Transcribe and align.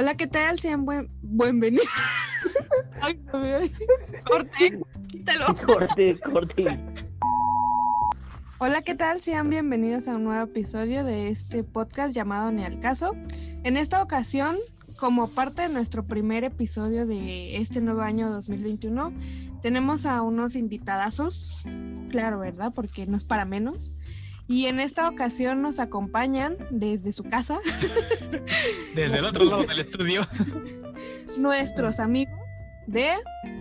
Hola, 0.00 0.16
¿qué 0.16 0.28
tal? 0.28 0.60
Sean 0.60 0.84
buen, 0.84 1.10
bienvenidos. 1.22 1.84
corte, 4.24 4.80
quítalo. 5.08 5.56
Corte, 5.66 6.20
corte. 6.20 6.78
Hola, 8.58 8.82
¿qué 8.82 8.94
tal? 8.94 9.20
Sean 9.20 9.50
bienvenidos 9.50 10.06
a 10.06 10.14
un 10.14 10.22
nuevo 10.22 10.44
episodio 10.44 11.02
de 11.02 11.30
este 11.30 11.64
podcast 11.64 12.14
llamado 12.14 12.52
Ni 12.52 12.62
al 12.62 12.78
caso. 12.78 13.16
En 13.64 13.76
esta 13.76 14.00
ocasión, 14.00 14.56
como 15.00 15.30
parte 15.30 15.62
de 15.62 15.68
nuestro 15.68 16.06
primer 16.06 16.44
episodio 16.44 17.04
de 17.04 17.56
este 17.56 17.80
nuevo 17.80 18.02
año 18.02 18.30
2021, 18.30 19.12
tenemos 19.62 20.06
a 20.06 20.22
unos 20.22 20.54
invitadazos, 20.54 21.64
claro, 22.08 22.38
¿verdad? 22.38 22.72
Porque 22.72 23.04
no 23.08 23.16
es 23.16 23.24
para 23.24 23.44
menos. 23.44 23.94
Y 24.48 24.64
en 24.64 24.80
esta 24.80 25.06
ocasión 25.06 25.60
nos 25.60 25.78
acompañan 25.78 26.56
desde 26.70 27.12
su 27.12 27.22
casa. 27.22 27.58
Desde 28.94 29.18
el 29.18 29.24
otro 29.26 29.44
lado 29.44 29.64
del 29.64 29.78
estudio. 29.78 30.22
Nuestros 31.38 32.00
amigos 32.00 32.34
de... 32.86 33.10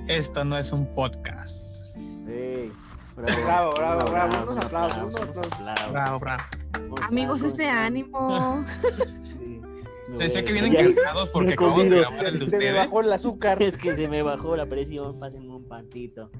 Esto 0.07 0.45
no 0.45 0.57
es 0.57 0.71
un 0.71 0.87
podcast. 0.95 1.67
Sí. 2.25 2.71
Bravo, 3.17 3.73
bravo, 3.75 4.11
bravo. 4.11 4.51
Unos 4.51 4.65
aplausos, 4.65 5.03
unos 5.03 5.37
aplausos. 5.37 5.91
Bravo, 5.91 6.19
bravo. 6.19 6.43
Amigos, 7.03 7.41
es 7.41 7.57
de 7.57 7.67
ánimo. 7.67 8.65
Se 10.13 10.29
sé 10.29 10.45
que 10.45 10.53
vienen 10.53 10.73
cansados 10.73 11.29
porque 11.31 11.53
acabamos 11.53 11.89
de 11.89 11.99
grabar 11.99 12.25
el 12.27 12.39
de 12.39 12.49
Se 12.49 12.57
me 12.57 12.71
bajó 12.71 13.01
el 13.01 13.11
azúcar. 13.11 13.61
Es 13.61 13.75
que 13.75 13.93
se 13.93 14.07
me 14.07 14.23
bajó 14.23 14.55
la 14.55 14.65
presión, 14.65 15.19
pasen 15.19 15.49
un 15.49 15.67
pancito. 15.67 16.31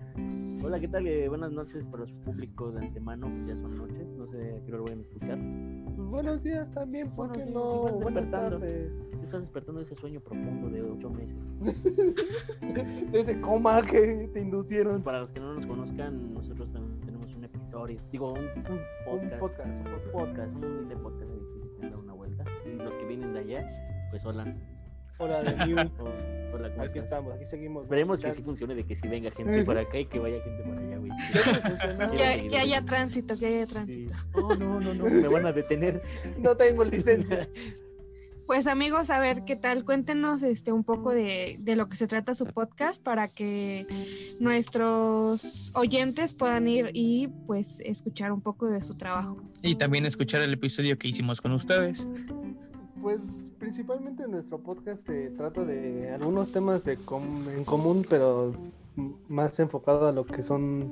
Hola, 0.63 0.79
¿qué 0.79 0.87
tal? 0.87 1.07
Eh, 1.07 1.29
buenas 1.29 1.51
noches 1.51 1.83
para 1.91 2.05
su 2.05 2.15
público 2.21 2.71
de 2.71 2.85
antemano, 2.85 3.27
pues 3.29 3.47
ya 3.47 3.61
son 3.61 3.77
noches, 3.77 4.07
no 4.17 4.27
sé 4.27 4.37
a 4.37 4.65
qué 4.65 4.71
hora 4.71 4.77
lo 4.77 4.83
vayan 4.83 4.99
a 4.99 5.01
escuchar. 5.01 5.39
Pues 5.95 6.07
buenos 6.09 6.43
días 6.43 6.71
también, 6.71 7.11
¿por 7.11 7.31
qué 7.31 7.43
Bueno, 7.45 7.85
no? 7.89 7.99
Buenas 7.99 8.31
tardes. 8.31 8.91
Estás 9.23 9.41
despertando 9.41 9.79
de 9.81 9.85
ese 9.85 9.95
sueño 9.95 10.19
profundo 10.19 10.69
de 10.69 10.81
ocho 10.81 11.09
meses. 11.09 11.35
Ese 13.13 13.39
coma 13.41 13.81
que 13.81 14.29
te 14.33 14.41
inducieron. 14.41 15.03
Para 15.03 15.21
los 15.21 15.29
que 15.31 15.41
no 15.41 15.53
nos 15.55 15.65
conozcan, 15.65 16.33
nosotros 16.33 16.71
también 16.71 17.01
tenemos 17.01 17.35
un 17.35 17.43
episodio, 17.43 17.99
digo, 18.11 18.33
un, 18.33 18.39
un 18.39 18.79
Un 19.21 19.29
podcast, 19.39 19.39
podcast, 19.39 19.67
un 19.67 19.77
un 19.77 20.11
podcast. 20.11 20.11
podcast, 20.13 20.55
un 20.55 21.03
podcast, 21.03 21.31
se 21.81 21.89
dar 21.89 21.99
una 21.99 22.13
vuelta. 22.13 22.45
Y 22.65 22.75
los 22.77 22.93
que 22.93 23.05
vienen 23.05 23.33
de 23.33 23.39
allá, 23.39 24.07
pues 24.11 24.25
hola. 24.25 24.45
Hola, 25.19 25.41
de 25.43 25.65
New. 25.65 25.77
Hola, 26.53 26.69
¿cómo 26.69 26.83
Aquí 26.83 26.85
estás? 26.85 27.03
estamos, 27.03 27.33
aquí 27.33 27.45
seguimos. 27.45 27.83
Esperemos 27.83 28.19
que 28.19 28.31
sí 28.33 28.41
funcione, 28.41 28.75
de 28.75 28.83
que 28.85 28.95
sí 28.95 29.07
venga 29.07 29.31
gente 29.31 29.63
por 29.63 29.77
acá 29.77 29.99
y 29.99 30.05
que 30.05 30.19
vaya 30.19 30.41
gente 30.41 30.63
por 30.63 30.77
allá, 30.77 30.97
güey. 30.97 32.49
Que, 32.49 32.57
haya 32.57 32.85
tránsito, 32.85 33.37
que 33.37 33.45
haya 33.47 33.65
Sí. 33.65 33.73
tránsito. 33.73 34.13
Oh, 34.33 34.55
no, 34.55 34.79
no, 34.79 34.93
no, 34.93 35.05
me 35.05 35.27
van 35.27 35.45
a 35.45 35.51
detener. 35.53 36.01
No 36.39 36.55
tengo 36.55 36.83
licencia. 36.83 37.49
Pues 38.45 38.65
amigos, 38.65 39.09
a 39.09 39.19
ver 39.19 39.43
qué 39.43 39.57
tal, 39.57 39.83
cuéntenos 39.83 40.41
este 40.41 40.71
un 40.71 40.85
poco 40.85 41.11
de, 41.11 41.57
de 41.59 41.75
lo 41.75 41.89
que 41.89 41.97
se 41.97 42.07
trata 42.07 42.33
su 42.33 42.45
podcast 42.45 43.03
para 43.03 43.27
que 43.27 43.85
nuestros 44.39 45.71
oyentes 45.75 46.33
puedan 46.33 46.65
ir 46.69 46.91
y 46.93 47.27
pues 47.45 47.81
escuchar 47.81 48.31
un 48.31 48.39
poco 48.39 48.67
de 48.67 48.83
su 48.83 48.95
trabajo. 48.95 49.37
Y 49.61 49.75
también 49.75 50.05
escuchar 50.05 50.41
el 50.43 50.53
episodio 50.53 50.97
que 50.97 51.09
hicimos 51.09 51.41
con 51.41 51.51
ustedes. 51.51 52.07
Pues 53.07 53.21
principalmente 53.57 54.27
nuestro 54.27 54.59
podcast 54.59 55.07
se 55.07 55.29
trata 55.29 55.63
de 55.63 56.11
algunos 56.11 56.51
temas 56.51 56.83
de 56.83 56.97
com- 56.97 57.47
en 57.47 57.63
común, 57.63 58.05
pero 58.09 58.51
más 59.29 59.57
enfocado 59.61 60.07
a 60.09 60.11
lo 60.11 60.25
que 60.25 60.43
son 60.43 60.91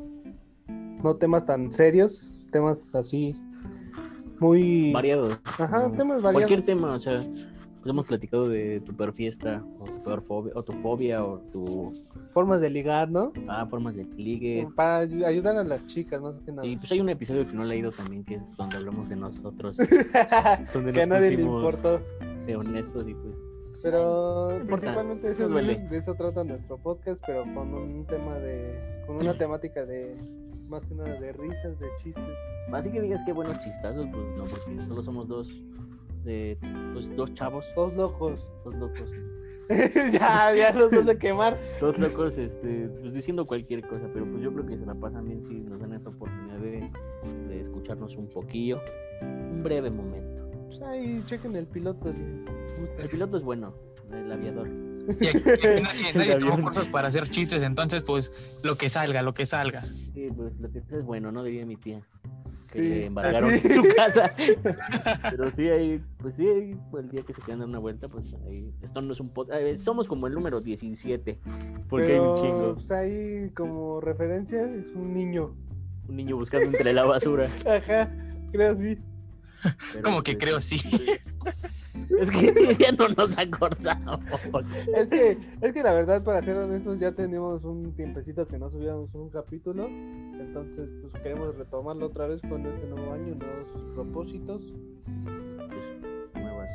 no 1.04 1.18
temas 1.18 1.46
tan 1.46 1.74
serios, 1.74 2.40
temas 2.54 2.96
así 2.96 3.36
muy 4.40 4.94
Variado. 4.94 5.38
Ajá, 5.60 5.92
temas 5.92 6.22
variados. 6.22 6.32
Cualquier 6.32 6.64
tema, 6.64 6.94
o 6.94 7.00
sea, 7.02 7.22
pues 7.86 7.94
hemos 7.94 8.08
platicado 8.08 8.50
de 8.50 8.82
tu 8.82 8.96
peor 8.96 9.14
fiesta, 9.14 9.64
o 9.80 9.84
tu 9.84 10.02
peor 10.04 10.24
fobia, 10.24 10.54
o 10.56 10.64
tu 10.64 10.72
fobia, 10.72 11.24
o 11.24 11.38
tu 11.54 11.94
formas 12.34 12.60
de 12.60 12.72
ligar, 12.72 13.12
¿no? 13.12 13.32
ah, 13.48 13.68
formas 13.70 13.96
de 13.96 14.06
ligue. 14.18 14.68
Para 14.76 15.02
ay- 15.02 15.24
ayudar 15.24 15.56
a 15.56 15.64
las 15.64 15.86
chicas, 15.86 16.20
más 16.20 16.42
que 16.42 16.52
nada. 16.52 16.66
Y 16.68 16.78
pues 16.78 16.92
hay 16.92 17.00
un 17.00 17.10
episodio 17.10 17.46
que 17.46 17.54
no 17.54 17.64
he 17.64 17.68
leído 17.68 17.92
también, 17.92 18.24
que 18.26 18.36
es 18.36 18.58
donde 18.58 18.78
hablamos 18.78 19.08
de 19.08 19.18
nosotros, 19.18 19.78
donde 20.74 20.94
que 20.94 21.04
a 21.04 21.06
nadie 21.06 21.38
le 21.38 21.44
importó. 21.44 22.02
de 22.48 22.56
honestos 22.56 23.08
y 23.08 23.14
pues 23.14 23.36
Pero 23.84 24.50
principalmente 24.66 25.30
eso, 25.30 25.48
de 25.48 25.88
eso 25.92 26.16
trata 26.16 26.44
nuestro 26.44 26.80
podcast, 26.80 27.24
pero 27.28 27.44
con 27.44 27.72
un 27.72 28.04
tema 28.08 28.34
de, 28.40 28.80
con 29.06 29.18
una 29.18 29.34
temática 29.38 29.86
de 29.86 30.18
más 30.70 30.84
que 30.88 30.96
nada 30.96 31.20
de 31.20 31.34
risas, 31.34 31.78
de 31.80 31.86
chistes. 32.02 32.24
así 32.74 32.92
que 32.92 33.00
digas 33.00 33.22
que 33.28 33.32
buenos 33.32 33.60
chistazos, 33.60 34.08
pues 34.12 34.26
no, 34.40 34.46
porque 34.46 34.88
solo 34.88 35.04
somos 35.04 35.28
dos, 35.28 35.48
de, 36.26 36.58
pues, 36.94 37.16
dos 37.16 37.34
chavos, 37.34 37.66
Todos 37.76 37.96
locos. 37.96 38.52
dos 38.64 38.76
locos, 38.76 39.10
ya, 40.12 40.54
ya 40.54 40.72
los 40.74 40.92
vas 40.92 41.08
a 41.08 41.16
quemar. 41.20 41.58
dos 41.80 41.98
locos, 41.98 42.38
este, 42.38 42.88
pues 43.02 43.14
diciendo 43.14 43.46
cualquier 43.48 43.82
cosa, 43.88 44.08
pero 44.14 44.26
pues 44.30 44.44
yo 44.44 44.54
creo 44.54 44.66
que 44.66 44.78
se 44.78 44.86
la 44.86 44.94
pasan 44.96 45.26
bien 45.26 45.44
si 45.44 45.54
nos 45.56 45.80
dan 45.80 45.94
esta 45.94 46.10
oportunidad 46.10 46.60
de, 46.60 46.90
de 47.48 47.62
escucharnos 47.62 48.16
un 48.16 48.28
poquillo, 48.30 48.80
un 49.22 49.64
breve 49.64 49.90
momento. 49.90 50.44
Pues 50.68 50.82
ahí 50.84 51.22
chequen 51.26 51.56
el 51.56 51.66
piloto 51.68 52.12
si 52.14 52.22
gusta. 52.80 53.02
El 53.04 53.10
piloto 53.10 53.38
es 53.38 53.44
bueno, 53.44 53.74
el 54.12 54.32
aviador. 54.32 54.68
Y 55.20 55.28
aquí, 55.28 55.38
aquí 55.50 55.68
nadie, 55.84 56.14
nadie 56.14 56.36
tomó 56.36 56.62
cursos 56.62 56.88
para 56.90 57.08
hacer 57.08 57.28
chistes, 57.30 57.64
entonces 57.64 58.04
pues 58.04 58.32
lo 58.64 58.76
que 58.76 58.90
salga, 58.90 59.22
lo 59.24 59.34
que 59.34 59.46
salga. 59.48 59.82
Sí, 60.14 60.28
pues 60.36 60.54
lo 60.60 60.70
que 60.72 60.80
es 60.80 61.04
bueno, 61.04 61.32
¿no? 61.32 61.44
Diría 61.44 61.66
mi 61.66 61.76
tía. 61.76 62.02
Que 62.72 62.80
Sí, 62.80 62.90
le 62.90 63.06
embargaron 63.06 63.54
así. 63.54 63.74
su 63.74 63.84
casa. 63.96 64.34
Pero 65.32 65.52
sí, 65.52 65.70
ahí, 65.70 66.02
pues 66.18 66.36
sí, 66.36 66.48
ahí, 66.48 66.78
pues, 66.92 67.06
el 67.06 67.12
día 67.12 67.22
que 67.26 67.34
se 67.34 67.42
quedan 67.42 67.60
dar 67.60 67.68
una 67.70 67.80
vuelta, 67.80 68.08
pues 68.08 68.26
ahí. 68.48 68.74
Esto 68.82 69.02
no 69.02 69.14
es 69.14 69.20
un 69.20 69.30
podcast. 69.30 69.78
somos 69.84 70.08
como 70.08 70.28
el 70.28 70.34
número 70.34 70.62
17. 70.62 71.40
Porque 71.90 72.14
hay 72.14 72.20
un 72.20 72.36
chingo. 72.36 72.74
Pues 72.74 72.92
ahí 72.92 73.50
como 73.56 74.02
referencia 74.02 74.62
es 74.64 74.88
un 74.96 75.14
niño. 75.14 75.56
Un 76.08 76.16
niño 76.18 76.36
buscando 76.38 76.66
entre 76.68 76.94
la 76.94 77.06
basura. 77.06 77.50
Ajá, 77.66 78.12
creo 78.52 78.74
así. 78.74 79.00
Pero, 79.94 80.04
Como 80.04 80.22
que 80.22 80.34
pues, 80.34 80.44
creo 80.46 80.62
sí. 80.62 80.80
Es 82.20 82.32
que 82.32 82.76
ya 82.76 82.92
no 82.92 83.08
nos 83.10 83.38
acordamos. 83.38 84.20
Es 84.96 85.08
que, 85.08 85.38
es 85.62 85.74
que 85.74 85.84
la 85.84 85.94
verdad, 85.94 86.24
para 86.24 86.42
ser 86.42 86.58
honestos, 86.58 87.00
ya 87.00 87.12
tenemos 87.12 87.64
un 87.64 87.94
tiempecito 87.96 88.48
que 88.48 88.58
no 88.58 88.70
subíamos 88.70 89.14
un 89.14 89.30
capítulo. 89.30 89.88
Entonces, 89.88 90.90
pues 91.02 91.24
queremos 91.24 91.56
retomarlo 91.56 92.08
otra 92.08 92.28
vez 92.28 92.42
con 92.42 92.66
este 92.66 92.88
nuevo 92.88 93.14
año, 93.14 93.36
nuevos 93.36 93.94
propósitos. 93.94 94.62
Pues, 95.26 96.44
nuevas 96.44 96.70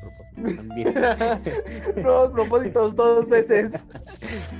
propósitos 0.00 0.56
también. 0.56 0.94
nuevos 2.02 2.30
propósitos 2.30 2.94
dos 2.94 3.28
veces. 3.28 3.86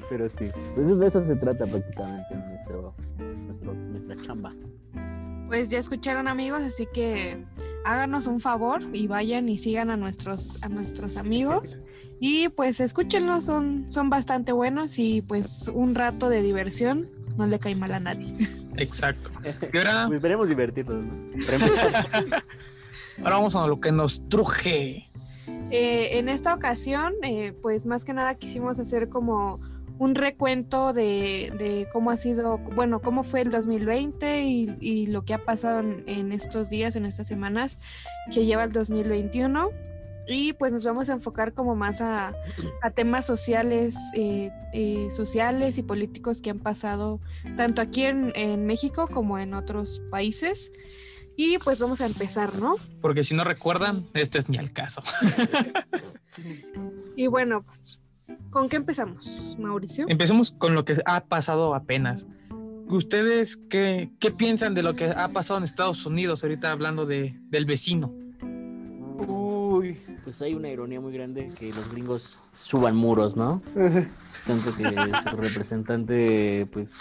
Pero 0.09 0.29
sí. 0.29 0.49
Pues 0.75 0.99
de 0.99 1.07
eso 1.07 1.25
se 1.25 1.37
trata 1.37 1.67
prácticamente 1.67 2.35
nuestro, 2.35 2.95
nuestro, 3.19 3.75
nuestra 3.75 4.17
chamba. 4.17 4.55
Pues 5.55 5.71
ya 5.71 5.79
escucharon 5.79 6.27
amigos, 6.27 6.65
así 6.65 6.89
que 6.93 7.45
háganos 7.85 8.27
un 8.27 8.41
favor 8.41 8.83
y 8.93 9.07
vayan 9.07 9.49
y 9.49 9.57
sigan 9.57 9.89
a 9.89 9.97
nuestros 9.97 10.61
a 10.65 10.69
nuestros 10.69 11.17
amigos 11.17 11.79
y 12.19 12.49
pues 12.49 12.81
escúchenlos, 12.81 13.45
son 13.45 13.85
son 13.89 14.11
bastante 14.11 14.51
buenos 14.51 14.99
y 14.99 15.23
pues 15.23 15.71
un 15.73 15.95
rato 15.95 16.29
de 16.29 16.43
diversión 16.43 17.09
no 17.37 17.47
le 17.47 17.61
cae 17.61 17.77
mal 17.77 17.93
a 17.95 18.01
nadie. 18.01 18.37
Exacto. 18.79 19.31
Y 19.73 19.79
ahora, 19.79 20.07
Pues 20.09 20.17
esperemos 20.17 20.49
divertirnos, 20.49 21.05
¿no? 21.05 21.31
Esperemos- 21.39 21.71
ahora 23.19 23.37
vamos 23.37 23.55
a 23.55 23.65
lo 23.69 23.79
que 23.79 23.93
nos 23.93 24.29
truje. 24.29 25.07
Eh, 25.71 26.19
en 26.19 26.29
esta 26.29 26.53
ocasión, 26.53 27.13
eh, 27.23 27.53
pues 27.63 27.87
más 27.87 28.05
que 28.05 28.13
nada 28.13 28.35
quisimos 28.35 28.81
hacer 28.81 29.09
como 29.09 29.61
un 29.99 30.15
recuento 30.15 30.93
de, 30.93 31.53
de 31.59 31.89
cómo 31.93 32.11
ha 32.11 32.17
sido, 32.17 32.59
bueno, 32.59 33.01
cómo 33.01 33.23
fue 33.23 33.43
el 33.43 33.51
2020 33.51 34.43
y, 34.43 34.77
y 34.81 35.07
lo 35.07 35.25
que 35.25 35.35
ha 35.35 35.45
pasado 35.45 35.81
en, 35.81 36.05
en 36.07 36.33
estos 36.33 36.69
días, 36.69 36.97
en 36.97 37.07
estas 37.07 37.27
semanas 37.27 37.79
que 38.33 38.45
lleva 38.45 38.65
el 38.65 38.73
2021. 38.73 39.71
Y 40.27 40.55
pues 40.55 40.73
nos 40.73 40.85
vamos 40.85 41.11
a 41.11 41.13
enfocar 41.13 41.53
como 41.53 41.77
más 41.77 42.01
a, 42.01 42.35
a 42.83 42.91
temas 42.91 43.27
sociales, 43.27 43.95
eh, 44.15 44.51
eh, 44.73 45.09
sociales 45.11 45.77
y 45.77 45.83
políticos 45.83 46.41
que 46.41 46.49
han 46.49 46.61
pasado 46.61 47.21
tanto 47.59 47.83
aquí 47.83 48.05
en, 48.05 48.33
en 48.35 48.65
México 48.65 49.07
como 49.07 49.39
en 49.39 49.53
otros 49.53 50.01
países. 50.11 50.73
Y 51.37 51.59
pues 51.59 51.79
vamos 51.79 52.01
a 52.01 52.07
empezar, 52.07 52.55
¿no? 52.55 52.77
Porque 53.03 53.23
si 53.23 53.35
no 53.35 53.45
recuerdan, 53.45 54.07
este 54.15 54.39
es 54.39 54.49
ni 54.49 54.57
al 54.57 54.73
caso. 54.73 55.03
Y 57.17 57.29
bueno, 57.29 57.65
¿con 58.51 58.69
qué 58.69 58.77
empezamos, 58.77 59.57
Mauricio? 59.59 60.07
Empecemos 60.09 60.53
con 60.53 60.75
lo 60.75 60.85
que 60.85 60.97
ha 61.07 61.25
pasado 61.25 61.75
apenas. 61.75 62.27
¿Ustedes 62.89 63.57
qué, 63.57 64.13
qué 64.21 64.31
piensan 64.31 64.75
de 64.75 64.83
lo 64.83 64.95
que 64.95 65.07
ha 65.07 65.29
pasado 65.29 65.59
en 65.59 65.65
Estados 65.65 66.05
Unidos 66.07 66.43
ahorita 66.43 66.71
hablando 66.71 67.07
de, 67.07 67.39
del 67.49 67.65
vecino? 67.65 68.24
Pues 70.25 70.41
hay 70.41 70.55
una 70.55 70.71
ironía 70.71 71.01
muy 71.01 71.13
grande 71.13 71.51
que 71.59 71.71
los 71.73 71.91
gringos 71.91 72.39
suban 72.55 72.97
muros, 72.97 73.37
¿no? 73.37 73.61
Tanto 74.47 74.75
que 74.75 74.85
su 75.31 75.37
representante, 75.37 76.67
pues, 76.73 76.95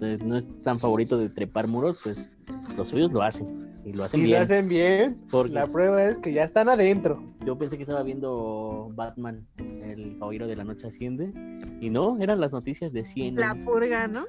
eh, 0.00 0.18
no 0.24 0.36
es 0.36 0.46
tan 0.62 0.78
favorito 0.78 1.18
de 1.18 1.28
trepar 1.30 1.66
muros, 1.66 1.98
pues 2.04 2.30
los 2.76 2.88
suyos 2.88 3.12
lo 3.12 3.22
hacen. 3.22 3.68
Y 3.84 3.92
lo 3.94 4.04
hacen 4.04 4.20
Y 4.20 4.22
lo 4.24 4.28
bien. 4.28 4.42
hacen 4.42 4.68
bien. 4.68 5.18
porque- 5.30 5.52
La 5.54 5.66
prueba 5.66 6.04
es 6.04 6.18
que 6.18 6.32
ya 6.32 6.44
están 6.44 6.68
adentro. 6.68 7.22
yo 7.44 7.56
pensé 7.58 7.76
que 7.76 7.82
estaba 7.82 8.02
viendo 8.02 8.90
Batman, 8.94 9.46
el 9.58 10.16
caballero 10.18 10.46
de 10.46 10.54
la 10.54 10.62
noche 10.64 10.86
asciende, 10.86 11.32
y 11.80 11.88
no, 11.90 12.18
eran 12.20 12.40
las 12.40 12.52
noticias 12.52 12.92
de 12.92 13.04
100. 13.04 13.34
La 13.36 13.54
purga, 13.64 14.06
¿no? 14.06 14.26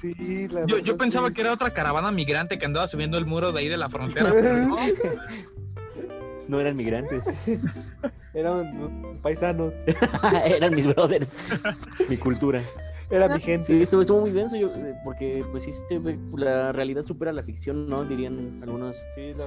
Sí, 0.00 0.46
la 0.48 0.66
Yo, 0.66 0.78
yo 0.78 0.96
pensaba 0.96 1.30
que 1.32 1.40
era 1.40 1.52
otra 1.52 1.72
caravana 1.72 2.12
migrante 2.12 2.58
que 2.58 2.66
andaba 2.66 2.86
subiendo 2.86 3.16
el 3.18 3.24
muro 3.26 3.50
de 3.52 3.60
ahí 3.60 3.68
de 3.68 3.78
la 3.78 3.88
frontera. 3.88 4.30
pero 4.32 4.58
no. 4.66 4.76
No 6.48 6.60
eran 6.60 6.76
migrantes, 6.76 7.24
Eran 8.34 9.18
paisanos. 9.22 9.74
eran 10.46 10.74
mis 10.74 10.86
brothers, 10.86 11.32
mi 12.08 12.16
cultura. 12.16 12.60
Era 13.10 13.28
mi 13.28 13.40
gente. 13.40 13.66
Sí, 13.66 13.82
estuvo, 13.82 14.02
estuvo 14.02 14.20
muy 14.20 14.30
denso, 14.32 14.56
yo, 14.56 14.68
eh, 14.74 14.94
porque 15.04 15.44
pues 15.52 15.62
sí, 15.62 15.72
la 16.36 16.72
realidad 16.72 17.04
supera 17.04 17.32
la 17.32 17.42
ficción, 17.44 17.88
¿no? 17.88 18.04
Dirían 18.04 18.60
algunos 18.62 18.96
Sí, 19.14 19.32
verdad, 19.34 19.44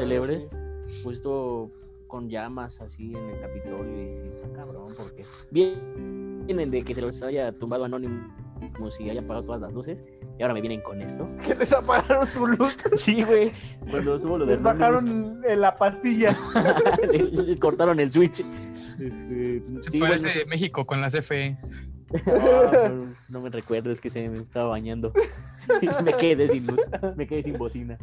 sí. 0.85 1.01
pues 1.03 1.17
esto 1.17 1.69
con 2.07 2.29
llamas 2.29 2.79
así 2.79 3.13
en 3.13 3.29
el 3.29 3.39
Capitolio 3.41 4.01
y 4.01 4.27
está 4.29 4.49
cabrón 4.53 4.94
porque 4.95 5.25
bien- 5.51 6.45
vienen 6.45 6.71
de 6.71 6.83
que 6.83 6.95
se 6.95 7.01
los 7.01 7.21
haya 7.23 7.51
tumbado 7.51 7.83
Anonymous 8.57 9.00
y 9.00 9.09
haya 9.09 9.21
apagado 9.21 9.45
todas 9.45 9.62
las 9.62 9.74
luces 9.74 9.98
y 10.38 10.42
ahora 10.42 10.54
me 10.54 10.62
vienen 10.62 10.81
con 10.81 11.01
esto. 11.01 11.27
Que 11.45 11.56
les 11.56 11.71
apagaron 11.74 12.27
su 12.27 12.48
luz. 12.48 12.83
Sí, 12.95 13.24
güey, 13.24 13.51
cuando 13.89 14.15
estuvo 14.15 14.38
lo 14.38 14.45
de 14.45 14.54
Les 14.56 14.63
bajaron 14.63 15.42
en 15.45 15.62
la 15.62 15.75
pastilla. 15.75 16.38
le, 17.12 17.24
le 17.24 17.59
cortaron 17.59 18.00
el 18.00 18.12
switch. 18.12 18.44
Este, 19.00 19.63
Se 19.80 19.92
sí, 19.92 20.00
parece 20.00 20.27
bueno, 20.27 20.50
México 20.50 20.86
con 20.86 21.01
la 21.01 21.09
CFE. 21.09 21.57
ah, 22.27 22.89
no, 22.92 23.15
no 23.30 23.42
me 23.42 23.50
recuerdes 23.50 24.01
que 24.01 24.09
se 24.09 24.27
me 24.30 24.39
estaba 24.39 24.69
bañando. 24.69 25.12
me 26.04 26.13
quedé 26.13 26.48
sin 26.48 26.68
luz, 26.68 26.80
me 27.15 27.27
quedé 27.27 27.44
sin 27.44 27.57
bocina. 27.57 27.98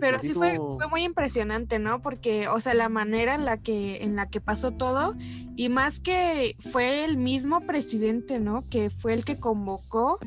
Pero 0.00 0.18
sí 0.18 0.34
fue, 0.34 0.56
como- 0.56 0.76
fue 0.78 0.88
muy 0.88 1.04
impresionante, 1.04 1.78
¿no? 1.78 2.00
Porque, 2.02 2.48
o 2.48 2.60
sea, 2.60 2.74
la 2.74 2.88
manera 2.88 3.34
en 3.34 3.44
la 3.44 3.56
que, 3.58 4.02
en 4.04 4.16
la 4.16 4.28
que 4.28 4.40
pasó 4.40 4.70
todo, 4.72 5.14
y 5.56 5.68
más 5.68 6.00
que 6.00 6.54
fue 6.58 7.04
el 7.04 7.16
mismo 7.16 7.60
presidente, 7.62 8.38
¿no? 8.38 8.62
Que 8.70 8.90
fue 8.90 9.12
el 9.14 9.24
que 9.24 9.38
convocó 9.38 10.18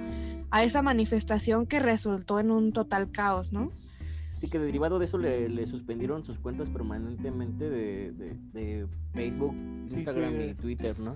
a 0.50 0.64
esa 0.64 0.82
manifestación 0.82 1.66
que 1.66 1.80
resultó 1.80 2.40
en 2.40 2.52
un 2.52 2.74
total 2.74 3.12
caos, 3.12 3.54
¿no? 3.54 3.72
Sí, 4.42 4.50
que 4.50 4.58
derivado 4.58 4.98
de 4.98 5.06
eso 5.06 5.18
le, 5.20 5.48
le 5.50 5.68
suspendieron 5.68 6.24
sus 6.24 6.40
cuentas 6.40 6.68
permanentemente 6.70 7.70
de, 7.70 8.12
de- 8.12 8.36
de 8.54 8.88
Facebook, 9.14 9.54
Instagram 9.92 10.34
que- 10.34 10.48
y 10.48 10.54
Twitter, 10.56 11.00
¿no? 11.00 11.16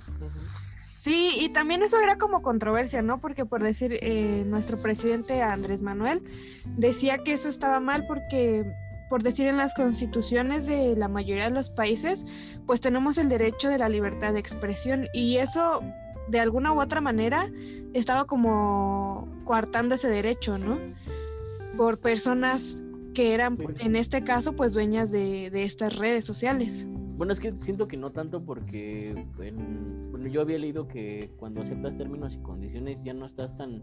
Sí, 0.97 1.31
y 1.39 1.49
también 1.49 1.83
eso 1.83 1.99
era 1.99 2.17
como 2.17 2.41
controversia, 2.41 3.01
¿no? 3.01 3.19
Porque 3.19 3.45
por 3.45 3.61
decir, 3.61 3.97
eh, 4.01 4.43
nuestro 4.47 4.81
presidente 4.81 5.41
Andrés 5.41 5.81
Manuel 5.81 6.23
decía 6.77 7.17
que 7.17 7.33
eso 7.33 7.49
estaba 7.49 7.79
mal 7.79 8.05
porque, 8.07 8.65
por 9.09 9.21
decir, 9.21 9.47
en 9.47 9.57
las 9.57 9.73
constituciones 9.73 10.65
de 10.65 10.95
la 10.95 11.07
mayoría 11.07 11.45
de 11.45 11.51
los 11.51 11.69
países, 11.69 12.25
pues 12.65 12.79
tenemos 12.81 13.17
el 13.17 13.29
derecho 13.29 13.69
de 13.69 13.77
la 13.77 13.89
libertad 13.89 14.33
de 14.33 14.39
expresión 14.39 15.07
y 15.13 15.37
eso, 15.37 15.81
de 16.29 16.39
alguna 16.39 16.71
u 16.73 16.81
otra 16.81 17.01
manera, 17.01 17.51
estaba 17.93 18.25
como 18.25 19.27
coartando 19.43 19.95
ese 19.95 20.07
derecho, 20.07 20.57
¿no? 20.57 20.79
Por 21.77 21.99
personas 21.99 22.83
que 23.13 23.33
eran, 23.33 23.57
en 23.79 23.95
este 23.95 24.23
caso, 24.23 24.53
pues 24.53 24.73
dueñas 24.73 25.11
de, 25.11 25.49
de 25.49 25.63
estas 25.63 25.97
redes 25.97 26.25
sociales. 26.25 26.87
Bueno, 27.17 27.31
es 27.31 27.39
que 27.39 27.53
siento 27.61 27.87
que 27.87 27.95
no 27.97 28.11
tanto 28.11 28.43
porque 28.43 29.11
en- 29.39 30.11
bueno, 30.11 30.27
yo 30.27 30.41
había 30.41 30.57
leído 30.59 30.87
que 30.87 31.31
cuando 31.37 31.61
aceptas 31.61 31.97
términos 31.97 32.33
y 32.33 32.37
condiciones 32.39 32.97
ya 33.03 33.13
no 33.13 33.25
estás 33.25 33.55
tan 33.57 33.81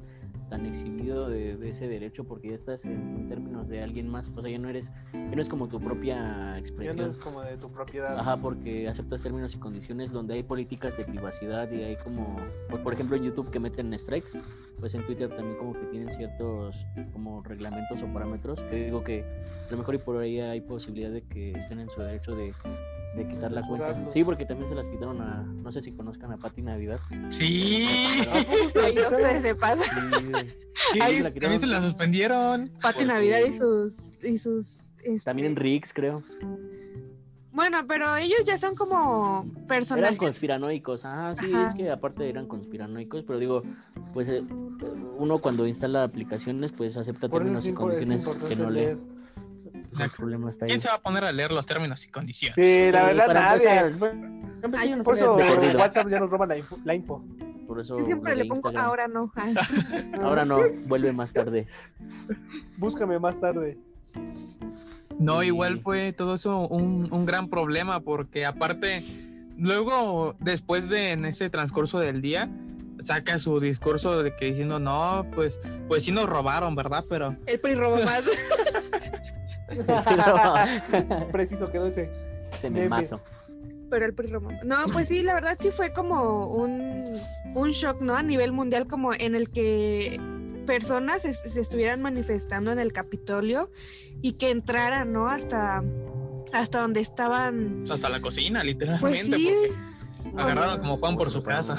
tan 0.51 0.67
exhibido 0.67 1.31
de, 1.31 1.57
de 1.57 1.71
ese 1.71 1.89
derecho 1.89 2.25
porque 2.25 2.51
ya 2.51 2.55
estás 2.57 2.85
en, 2.85 3.27
términos 3.31 3.69
de 3.69 3.83
alguien 3.83 4.07
más, 4.07 4.29
o 4.37 4.43
sea, 4.43 4.51
ya 4.51 4.59
no 4.59 4.69
eres 4.69 4.91
ya 5.15 5.35
no 5.35 5.41
es 5.41 5.49
como 5.49 5.67
tu 5.67 5.81
propia 5.81 6.15
Ya 6.17 6.51
no 6.51 6.57
expresión. 6.59 7.11
es 7.13 7.17
como 7.17 7.41
de 7.41 7.57
tu 7.57 7.71
propiedad. 7.71 8.19
Ajá, 8.19 8.37
porque 8.37 8.87
aceptas 8.87 9.23
términos 9.23 9.55
y 9.55 9.59
condiciones 9.59 10.13
donde 10.13 10.35
hay 10.35 10.43
políticas 10.43 10.95
de 10.99 11.05
privacidad 11.07 11.71
y 11.73 11.83
hay 11.83 11.97
como, 11.97 12.37
por, 12.69 12.83
por 12.83 12.93
ejemplo 12.93 13.17
en 13.17 13.23
YouTube 13.23 13.51
que 13.51 13.59
meten 13.61 13.99
strikes, 13.99 14.33
pues 14.79 14.95
en 14.95 15.07
Twitter 15.07 15.31
también 15.35 15.57
como 15.57 15.73
que 15.73 15.87
tienen 15.87 16.11
ciertos 16.11 16.85
como 17.15 17.43
reglamentos 17.43 18.03
o 18.03 18.13
parámetros 18.13 18.61
que 18.65 18.77
digo 18.85 19.03
que 19.03 19.25
a 19.69 19.71
lo 19.71 19.79
mejor 19.79 19.95
y 19.95 19.99
por 19.99 20.19
ahí 20.19 20.39
hay 20.41 20.61
posibilidad 20.61 21.11
de 21.11 21.23
que 21.23 21.53
estén 21.53 21.81
en 21.81 21.89
su 21.89 22.03
derecho 22.03 22.35
de, 22.37 22.53
de 23.17 23.29
quitar 23.29 23.53
la 23.53 23.63
cuenta. 23.63 24.11
Sí, 24.11 24.25
porque 24.25 24.45
también 24.47 24.69
se 24.71 24.75
las 24.77 24.87
quitaron 24.87 25.21
a, 25.21 25.43
no 25.43 25.71
sé 25.73 25.83
si 25.83 25.93
conozcan 25.93 26.33
a 26.33 26.37
Pati 26.39 26.63
Navidad. 26.63 26.99
Sí. 27.31 27.87
Ahí 28.33 28.97
ustedes 28.99 29.43
de 29.43 29.55
paso. 29.55 29.85
Sí, 30.93 30.99
Ay, 31.01 31.21
la 31.21 31.31
también 31.31 31.61
se 31.61 31.67
la 31.67 31.81
suspendieron. 31.83 32.65
Pati 32.81 32.81
Porque- 32.81 33.05
Navidad 33.05 33.41
y 33.47 33.53
sus 33.53 34.11
y 34.25 34.39
sus 34.39 34.91
También 35.25 35.47
en 35.47 35.53
este, 35.53 35.63
Rix, 35.63 35.93
creo. 35.93 36.23
Bueno, 37.53 37.79
pero 37.87 38.17
ellos 38.17 38.45
ya 38.47 38.57
son 38.57 38.75
como 38.75 39.43
Eran 39.55 39.67
personajes. 39.67 40.19
conspiranoicos. 40.19 41.03
Ah, 41.05 41.35
sí, 41.39 41.53
Ajá. 41.53 41.69
es 41.69 41.75
que 41.75 41.91
aparte 41.91 42.27
eran 42.29 42.47
conspiranoicos, 42.49 43.25
pero 43.25 43.39
digo, 43.39 43.63
pues 44.15 44.27
eh, 44.31 44.43
uno 45.19 45.39
cuando 45.39 45.67
instala 45.67 46.03
aplicaciones, 46.05 46.73
pues 46.73 46.97
acepta 46.97 47.29
Por 47.29 47.43
términos 47.43 47.67
y 47.67 47.73
condiciones 47.75 48.27
que 48.49 48.57
no 48.57 48.71
lee. 48.71 48.97
Leer. 49.93 50.05
El 50.11 50.11
problema 50.17 50.51
está 50.51 50.65
ahí. 50.65 50.71
¿Quién 50.71 50.81
se 50.81 50.89
va 50.89 50.95
a 50.97 51.01
poner 51.01 51.25
a 51.25 51.33
leer 51.33 51.51
los 51.53 51.67
términos 51.67 52.05
y 52.07 52.11
condiciones? 52.11 52.55
Sí, 52.57 52.91
la 52.91 53.05
verdad, 53.05 53.35
nadie. 53.35 53.97
Por 55.03 55.17
eso. 55.17 55.37
WhatsApp 55.79 56.09
ya 56.09 56.21
nos 56.21 56.31
roba 56.31 56.47
la 56.47 56.57
info. 56.59 56.79
La 56.85 56.95
info. 56.95 57.25
Por 57.67 57.81
eso 57.81 57.99
Yo 57.99 58.05
siempre 58.05 58.35
le 58.37 58.43
pongo 58.45 58.57
Instagram. 58.57 58.85
ahora 58.85 59.09
no. 59.09 59.33
Ay. 59.35 59.55
Ahora 60.23 60.45
no, 60.45 60.59
vuelve 60.87 61.13
más 61.13 61.33
tarde. 61.33 61.67
Búscame 62.77 63.19
más 63.19 63.41
tarde. 63.41 63.79
No, 65.19 65.41
Sí. 65.41 65.47
igual 65.47 65.81
fue 65.81 66.13
todo 66.13 66.35
eso 66.35 66.67
un, 66.69 67.09
un 67.11 67.25
gran 67.25 67.49
problema 67.49 68.01
porque 68.01 68.45
aparte, 68.45 69.01
luego 69.57 70.35
después 70.41 70.89
de 70.91 71.13
en 71.13 71.25
ese 71.25 71.49
transcurso 71.49 71.99
del 71.99 72.21
día, 72.21 72.51
saca 72.99 73.39
su 73.39 73.59
discurso 73.59 74.23
de 74.23 74.35
que 74.37 74.47
diciendo, 74.47 74.79
no, 74.79 75.27
pues, 75.35 75.59
pues 75.89 76.05
sí 76.05 76.13
nos 76.13 76.29
robaron, 76.29 76.75
¿verdad? 76.75 77.05
Pero 77.09 77.37
El 77.47 77.59
PRI 77.61 77.75
robó 77.75 77.97
más. 78.03 78.23
Preciso 81.33 81.71
quedó 81.71 81.87
ese. 81.87 82.11
Se 82.61 82.71
me 82.71 82.89
mazo. 82.89 83.21
pero 83.91 84.07
el 84.07 84.15
PRI. 84.15 84.33
No, 84.65 84.77
pues 84.93 85.09
sí, 85.09 85.23
la 85.23 85.35
verdad 85.35 85.57
sí 85.59 85.71
fue 85.71 85.93
como 85.93 86.47
un, 86.47 87.05
un 87.55 87.71
shock, 87.71 88.01
¿no? 88.01 88.17
A 88.17 88.23
nivel 88.23 88.53
mundial, 88.53 88.87
como 88.87 89.13
en 89.15 89.35
el 89.35 89.51
que 89.51 90.21
personas 90.67 91.23
se 91.23 91.61
estuvieran 91.61 92.01
manifestando 92.01 92.73
en 92.73 92.79
el 92.79 92.93
Capitolio 92.93 93.71
y 94.21 94.35
que 94.35 94.51
entraran, 94.51 95.13
¿no? 95.13 95.29
Hasta, 95.29 95.83
hasta 96.53 96.81
donde 96.81 97.01
estaban. 97.01 97.85
hasta 97.91 98.09
la 98.09 98.21
cocina, 98.21 98.63
literalmente. 98.63 99.01
Pues 99.01 99.27
sí. 99.27 99.51
porque 100.23 100.41
agarraron 100.41 100.79
como 100.79 101.01
pan 101.01 101.17
por 101.17 101.31
su 101.31 101.43
casa. 101.43 101.77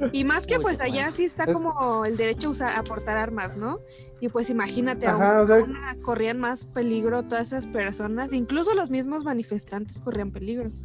Y 0.12 0.24
más 0.24 0.46
que 0.46 0.56
Uy, 0.56 0.62
pues 0.62 0.80
allá 0.80 1.10
sí 1.10 1.24
está 1.24 1.44
Es- 1.44 1.52
como 1.52 2.04
el 2.04 2.16
derecho 2.16 2.48
a, 2.48 2.50
usar, 2.52 2.78
a 2.78 2.82
portar 2.82 3.16
armas, 3.16 3.56
¿no? 3.56 3.80
Y 4.20 4.28
pues 4.28 4.50
imagínate, 4.50 5.06
Ajá, 5.06 5.38
aún, 5.38 5.44
o 5.44 5.46
sea- 5.46 5.56
aún 5.58 6.02
corrían 6.02 6.38
más 6.38 6.66
peligro 6.66 7.22
todas 7.24 7.48
esas 7.48 7.66
personas, 7.66 8.32
incluso 8.32 8.74
los 8.74 8.90
mismos 8.90 9.24
manifestantes 9.24 10.00
corrían 10.00 10.30
peligro. 10.30 10.68
O 10.68 10.70
sea, 10.72 10.82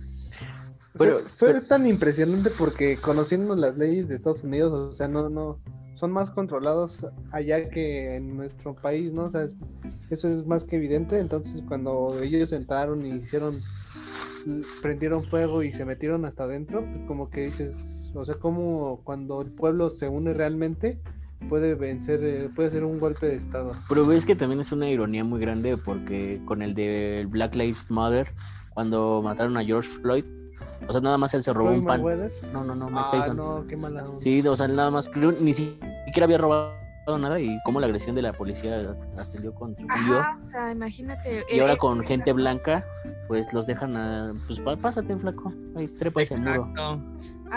Pero- 0.98 1.20
fue 1.36 1.50
pero- 1.54 1.62
tan 1.64 1.86
impresionante 1.88 2.50
porque 2.50 2.98
conociendo 2.98 3.56
las 3.56 3.78
leyes 3.78 4.08
de 4.08 4.16
Estados 4.16 4.44
Unidos, 4.44 4.72
o 4.72 4.94
sea, 4.94 5.08
no, 5.08 5.30
no, 5.30 5.60
son 5.96 6.12
más 6.12 6.30
controlados 6.32 7.06
allá 7.32 7.70
que 7.70 8.16
en 8.16 8.38
nuestro 8.38 8.76
país, 8.76 9.12
¿no? 9.12 9.24
O 9.26 9.30
sea, 9.30 9.44
es- 9.44 9.56
eso 10.12 10.28
es 10.28 10.46
más 10.46 10.64
que 10.66 10.76
evidente. 10.76 11.18
Entonces, 11.20 11.64
cuando 11.68 12.20
ellos 12.22 12.52
entraron 12.54 13.06
y 13.06 13.12
hicieron, 13.16 13.60
prendieron 14.82 15.24
fuego 15.24 15.64
y 15.64 15.72
se 15.74 15.86
metieron 15.86 16.26
hasta 16.26 16.44
adentro, 16.44 16.82
pues 16.86 17.08
como 17.08 17.30
que 17.30 17.42
dices, 17.46 18.12
o 18.16 18.24
sea, 18.26 18.36
como 18.36 19.02
cuando 19.04 19.42
el 19.42 19.52
pueblo 19.52 19.90
se 19.90 20.08
une 20.08 20.34
realmente, 20.34 21.00
puede 21.50 21.76
vencer, 21.76 22.24
eh, 22.24 22.50
puede 22.56 22.72
ser 22.72 22.84
un 22.84 23.00
golpe 23.00 23.28
de 23.28 23.36
estado. 23.36 23.74
Pero 23.90 24.06
ves 24.06 24.26
que 24.26 24.36
también 24.36 24.60
es 24.62 24.72
una 24.72 24.90
ironía 24.90 25.24
muy 25.24 25.40
grande 25.40 25.78
porque 25.78 26.42
con 26.46 26.62
el 26.62 26.74
de 26.76 27.26
Black 27.30 27.56
Lives 27.56 27.90
Matter, 27.90 28.32
cuando 28.74 29.22
mataron 29.24 29.58
a 29.58 29.64
George 29.64 29.90
Floyd, 29.90 30.26
o 30.88 30.92
sea, 30.92 31.02
nada 31.02 31.18
más 31.18 31.34
él 31.34 31.44
se 31.44 31.54
robó 31.54 31.72
un 31.72 31.86
pan. 31.86 32.02
No, 32.54 32.64
no, 32.64 32.76
no, 32.76 32.86
Mike 32.90 33.02
Ah, 33.04 33.12
Tyson. 33.12 33.38
no, 33.38 33.66
qué 33.68 33.76
mala 33.78 34.04
onda. 34.04 34.16
Sí, 34.16 34.46
o 34.48 34.56
sea, 34.56 34.68
nada 34.68 34.92
más, 34.92 35.10
creo, 35.10 35.32
ni 35.32 35.54
siquiera 35.54 36.26
había 36.26 36.38
robado 36.38 36.76
nada 37.20 37.40
y 37.40 37.58
cómo 37.66 37.80
la 37.80 37.86
agresión 37.86 38.16
de 38.16 38.24
la 38.24 38.34
policía 38.34 38.96
atendió 39.18 39.54
contribuyó. 39.54 40.20
Ajá, 40.20 40.36
o 40.38 40.42
sea, 40.42 40.72
imagínate. 40.72 41.44
Y 41.50 41.58
eh, 41.58 41.62
ahora 41.62 41.74
eh, 41.74 41.78
con 41.78 42.02
gente 42.04 42.34
blanca, 42.34 42.84
pues 43.28 43.52
los 43.54 43.68
dejan 43.68 43.96
a, 43.96 44.34
pues 44.48 44.60
pásate, 44.82 45.16
flaco, 45.18 45.54
ahí 45.76 45.88
trepa 45.88 46.24
ese 46.24 46.36
muro. 46.38 46.68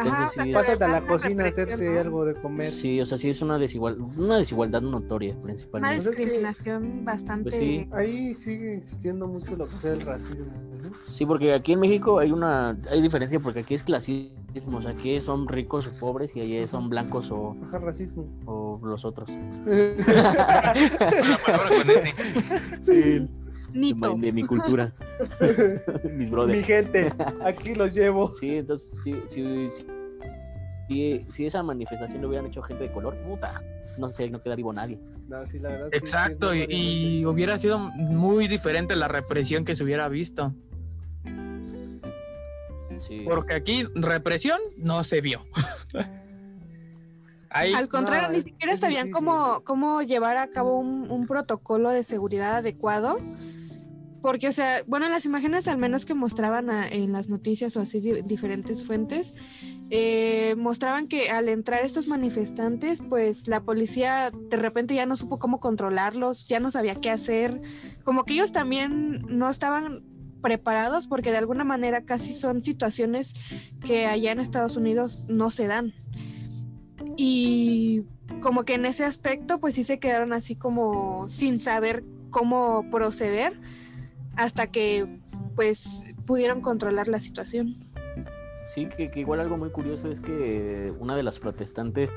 Entonces 0.05 0.45
sí. 0.45 0.53
Pásate 0.53 0.85
a 0.85 0.89
la 0.89 1.01
cocina 1.03 1.45
a 1.45 1.49
hacerte 1.49 1.89
¿no? 1.91 2.01
algo 2.01 2.25
de 2.25 2.35
comer. 2.35 2.67
Sí, 2.67 3.01
o 3.01 3.07
sea, 3.07 3.19
sí 3.19 3.31
es 3.31 3.43
una 3.43 3.59
desigual, 3.59 3.99
una 4.01 4.37
desigualdad 4.39 4.81
notoria 4.83 5.35
Una 5.35 5.43
principalmente. 5.45 5.97
Pues 5.97 6.07
es 6.07 6.15
que- 6.17 6.23
discriminación 6.23 7.05
bastante. 7.05 7.51
Pues 7.51 7.63
sí. 7.63 7.89
Ahí 7.93 8.35
sigue 8.35 8.77
existiendo 8.79 9.27
mucho 9.27 9.57
lo 9.57 9.67
que 9.69 9.77
es 9.77 9.85
el 9.85 10.01
racismo. 10.03 10.47
¿no? 10.83 10.91
Sí, 11.07 11.27
porque 11.27 11.53
aquí 11.53 11.73
en 11.73 11.81
México 11.81 12.19
hay 12.19 12.31
una, 12.33 12.77
hay 12.91 13.03
diferencia 13.03 13.41
porque 13.41 13.61
aquí 13.61 13.75
es 13.75 13.83
clasismo, 13.83 14.79
o 14.79 14.83
sea, 14.83 14.93
aquí 14.93 15.21
son 15.21 15.47
ricos 15.49 15.87
o 15.87 15.91
pobres 15.93 16.35
y 16.37 16.41
allá 16.41 16.67
son 16.67 16.89
blancos 16.89 17.31
o, 17.31 17.57
Ajá, 17.69 17.79
racismo. 17.79 18.27
o 18.47 18.81
los 18.83 19.05
otros. 19.05 19.29
La 19.67 21.39
palabra 21.45 21.69
con. 21.69 22.85
Sí. 22.85 23.29
Nito. 23.73 24.15
De, 24.17 24.33
mi 24.33 24.45
cultura. 24.45 24.93
Mis 26.05 26.13
Mi 26.13 26.27
brothers. 26.27 26.67
gente, 26.67 27.13
aquí 27.45 27.75
los 27.75 27.95
llevo. 27.95 28.31
Sí, 28.33 28.57
entonces, 28.57 28.93
sí, 29.05 29.21
sí, 29.29 29.69
sí. 29.71 29.87
Si, 30.89 31.27
si 31.29 31.47
esa 31.47 31.63
manifestación 31.63 32.23
lo 32.23 32.29
hubieran 32.29 32.47
hecho 32.47 32.63
gente 32.63 32.85
de 32.85 32.93
color, 32.93 33.15
puta, 33.19 33.63
no 33.99 34.09
sé, 34.09 34.31
no 34.31 34.41
queda 34.43 34.55
vivo 34.57 34.73
nadie. 34.73 34.99
No, 35.29 35.47
sí, 35.47 35.59
la 35.59 35.69
verdad. 35.69 35.89
sí, 35.93 35.99
sí, 35.99 36.05
Exacto, 36.05 36.55
y, 36.55 36.65
y 36.69 37.27
hubiera 37.27 37.59
sido 37.59 37.79
muy 37.79 38.49
diferente 38.49 38.97
la 38.97 39.09
represión 39.09 39.65
que 39.67 39.75
se 39.75 39.85
hubiera 39.85 40.09
visto. 40.09 40.55
Sí. 42.99 43.23
Porque 43.25 43.55
aquí 43.55 43.87
represión 43.95 44.59
no 44.77 45.05
se 45.05 45.21
vio. 45.21 45.45
Ahí, 47.51 47.73
Al 47.73 47.89
contrario, 47.89 48.29
No, 48.29 48.35
ni 48.35 48.43
siquiera 48.43 48.77
sabían 48.77 49.11
cómo, 49.11 49.63
cómo 49.65 50.03
llevar 50.03 50.37
a 50.37 50.49
cabo 50.49 50.79
un, 50.79 51.11
un 51.11 51.27
protocolo 51.27 51.91
de 51.91 52.03
seguridad 52.03 52.57
adecuado. 52.57 53.19
Porque, 54.21 54.49
o 54.49 54.53
sea, 54.53 54.83
bueno, 54.87 55.07
en 55.07 55.13
las 55.13 55.27
imágenes 55.27 55.69
al 55.69 55.79
menos 55.79 56.05
que 56.05 56.13
mostraban 56.15 56.69
en 56.91 57.13
las 57.13 57.29
noticias 57.29 57.77
o 57.77 57.81
así 57.81 58.01
di- 58.01 58.23
diferentes 58.23 58.85
fuentes, 58.85 59.33
eh, 59.91 60.55
mostraban 60.59 61.07
que 61.07 61.31
al 61.31 61.49
entrar 61.49 61.85
estos 61.85 62.09
manifestantes, 62.09 63.01
pues 63.09 63.47
la 63.47 63.61
policía 63.63 64.33
de 64.51 64.57
repente 64.57 64.95
ya 64.95 65.07
no 65.07 65.15
supo 65.15 65.39
cómo 65.39 65.61
controlarlos, 65.61 66.49
ya 66.49 66.59
no 66.59 66.71
sabía 66.71 66.97
qué 66.97 67.11
hacer, 67.11 67.61
como 68.05 68.25
que 68.25 68.35
ellos 68.35 68.51
también 68.51 69.23
no 69.29 69.49
estaban 69.49 70.03
preparados 70.43 71.07
porque 71.07 71.31
de 71.31 71.39
alguna 71.39 71.65
manera 71.65 72.05
casi 72.05 72.35
son 72.35 72.63
situaciones 72.63 73.35
que 73.85 74.07
allá 74.07 74.33
en 74.33 74.41
Estados 74.41 74.77
Unidos 74.77 75.27
no 75.29 75.51
se 75.51 75.67
dan. 75.69 75.95
Y 77.17 78.03
como 78.41 78.65
que 78.65 78.75
en 78.75 78.85
ese 78.87 79.05
aspecto, 79.05 79.59
pues 79.61 79.75
sí 79.75 79.85
se 79.85 79.99
quedaron 79.99 80.33
así 80.33 80.57
como 80.57 81.29
sin 81.29 81.61
saber 81.61 82.05
cómo 82.31 82.85
proceder 82.91 83.59
hasta 84.39 84.69
que 84.69 85.21
pues 85.55 86.05
pudieron 86.27 86.61
controlar 86.63 87.09
la 87.09 87.19
situación. 87.21 87.75
Sí, 88.75 88.87
que, 88.87 89.11
que 89.11 89.21
igual 89.21 89.41
algo 89.41 89.57
muy 89.57 89.71
curioso 89.71 90.11
es 90.11 90.21
que 90.21 90.93
una 90.99 91.17
de 91.17 91.23
las 91.23 91.39
protestantes 91.39 92.11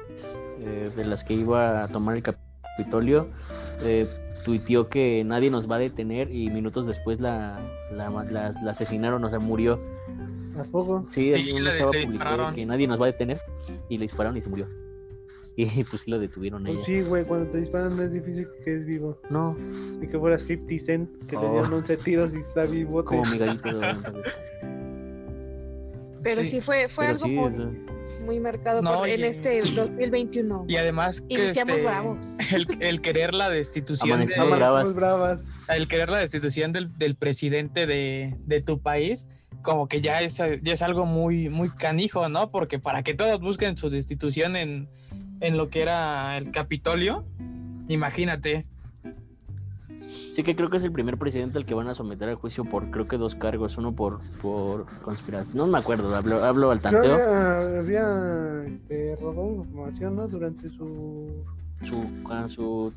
eh, 0.60 0.92
de 0.96 1.06
las 1.06 1.24
que 1.24 1.34
iba 1.34 1.84
a 1.84 1.88
tomar 1.88 2.16
el 2.18 2.24
Capitolio 2.24 3.30
eh, 3.84 4.08
tuiteó 4.46 4.88
que 4.90 5.24
nadie 5.24 5.50
nos 5.50 5.70
va 5.70 5.78
a 5.78 5.80
detener 5.80 6.34
y 6.34 6.50
minutos 6.50 6.86
después 6.86 7.20
la, 7.20 7.60
la, 7.92 8.10
la- 8.10 8.52
la 8.64 8.72
asesinaron, 8.72 9.24
o 9.24 9.30
sea, 9.30 9.40
murió. 9.40 9.80
¿A 10.60 10.64
poco? 10.66 11.06
Sí, 11.08 11.34
Sí, 11.34 11.60
le- 11.60 11.78
chava 11.78 11.92
le 11.94 12.06
publicó 12.06 12.24
que 12.54 12.66
nadie 12.66 12.88
nos 12.88 13.00
va 13.02 13.06
a 13.06 13.12
detener 13.12 13.40
y 13.90 13.98
le 13.98 14.04
dispararon 14.04 14.38
y 14.38 14.42
se 14.42 14.50
murió. 14.50 14.68
Y 15.58 15.84
pues 15.84 16.04
sí 16.04 16.12
lo 16.12 16.18
detuvieron 16.18 16.64
Pues 16.64 16.78
ella. 16.78 16.86
sí, 16.86 17.02
güey, 17.02 17.26
cuando 17.26 17.52
te 17.52 17.58
disparan 17.60 17.96
no 17.98 18.04
es 18.04 18.14
difícil 18.14 18.48
que 18.58 18.64
quedes 18.64 18.86
vivo. 18.86 19.20
No, 19.30 19.56
Ni 20.00 20.08
que 20.08 20.18
fueras 20.18 20.44
50 20.44 20.84
Cent, 20.84 21.10
que 21.28 21.36
le 21.36 21.42
Oh. 21.46 21.52
dieron 21.52 21.74
11 21.74 21.98
tiros 21.98 22.34
y 22.34 22.38
está 22.38 22.64
vivo. 22.66 23.04
como 23.04 23.24
mi 23.26 23.38
gallito 23.38 23.78
de. 23.80 23.96
Pero 26.24 26.42
Sí, 26.44 26.50
sí, 26.50 26.62
fue, 26.62 26.88
fue 26.88 27.06
Pero 27.08 27.18
algo 27.18 27.28
sí, 27.28 27.58
muy, 27.58 28.26
muy 28.26 28.40
marcado 28.40 28.82
No, 28.82 29.00
por- 29.00 29.10
en 29.10 29.24
este 29.24 29.62
2021. 29.62 30.66
y 30.68 30.76
además 30.78 31.22
que 31.22 31.34
Iniciamos 31.46 31.76
este, 31.78 31.88
bravos. 31.88 32.38
el, 32.54 32.68
el 32.80 33.02
querer 33.02 33.34
la 33.34 33.50
destitución 33.50 34.26
de, 34.26 34.34
bravas. 34.36 34.94
bravas. 34.94 35.42
el 35.70 35.88
querer 35.88 36.10
la 36.10 36.20
destitución 36.20 36.72
del, 36.74 36.96
del 36.98 37.16
presidente 37.16 37.88
de, 37.88 38.36
de 38.46 38.62
tu 38.62 38.80
país 38.82 39.26
como 39.64 39.88
que 39.88 40.02
ya 40.02 40.22
es, 40.22 40.38
ya 40.38 40.74
es 40.74 40.82
algo 40.82 41.06
muy 41.06 41.50
muy 41.50 41.70
canijo 41.70 42.30
no 42.30 42.52
porque 42.52 42.80
para 42.80 43.04
que 43.04 43.14
todos 43.16 43.40
busquen 43.42 43.78
su 43.78 43.90
destitución 43.90 44.56
en, 44.56 44.90
en 45.42 45.58
lo 45.58 45.70
que 45.70 45.82
era 45.82 46.38
el 46.38 46.52
Capitolio 46.52 47.26
imagínate 47.88 48.66
Sí 50.08 50.44
que 50.44 50.56
creo 50.56 50.70
que 50.70 50.78
es 50.78 50.84
el 50.84 50.92
primer 50.92 51.18
presidente 51.18 51.58
al 51.58 51.66
que 51.66 51.74
van 51.74 51.88
a 51.88 51.96
someter 51.96 52.30
a 52.30 52.36
juicio 52.36 52.66
por 52.66 52.90
creo 52.90 53.08
que 53.08 53.18
dos 53.18 53.36
cargos, 53.36 53.78
uno 53.78 53.94
por, 53.94 54.20
por 54.42 54.86
conspiración, 55.04 55.56
no 55.56 55.68
me 55.68 55.78
acuerdo, 55.78 56.14
hablo, 56.16 56.44
hablo 56.44 56.72
al 56.72 56.82
tanteo, 56.82 57.14
había, 57.14 57.80
había 57.80 58.64
este, 58.66 59.16
robado 59.22 59.56
información, 59.56 60.16
¿no? 60.16 60.28
Durante 60.28 60.70
su, 60.70 61.46
su, 61.84 62.06
a 62.30 62.50
su 62.50 62.94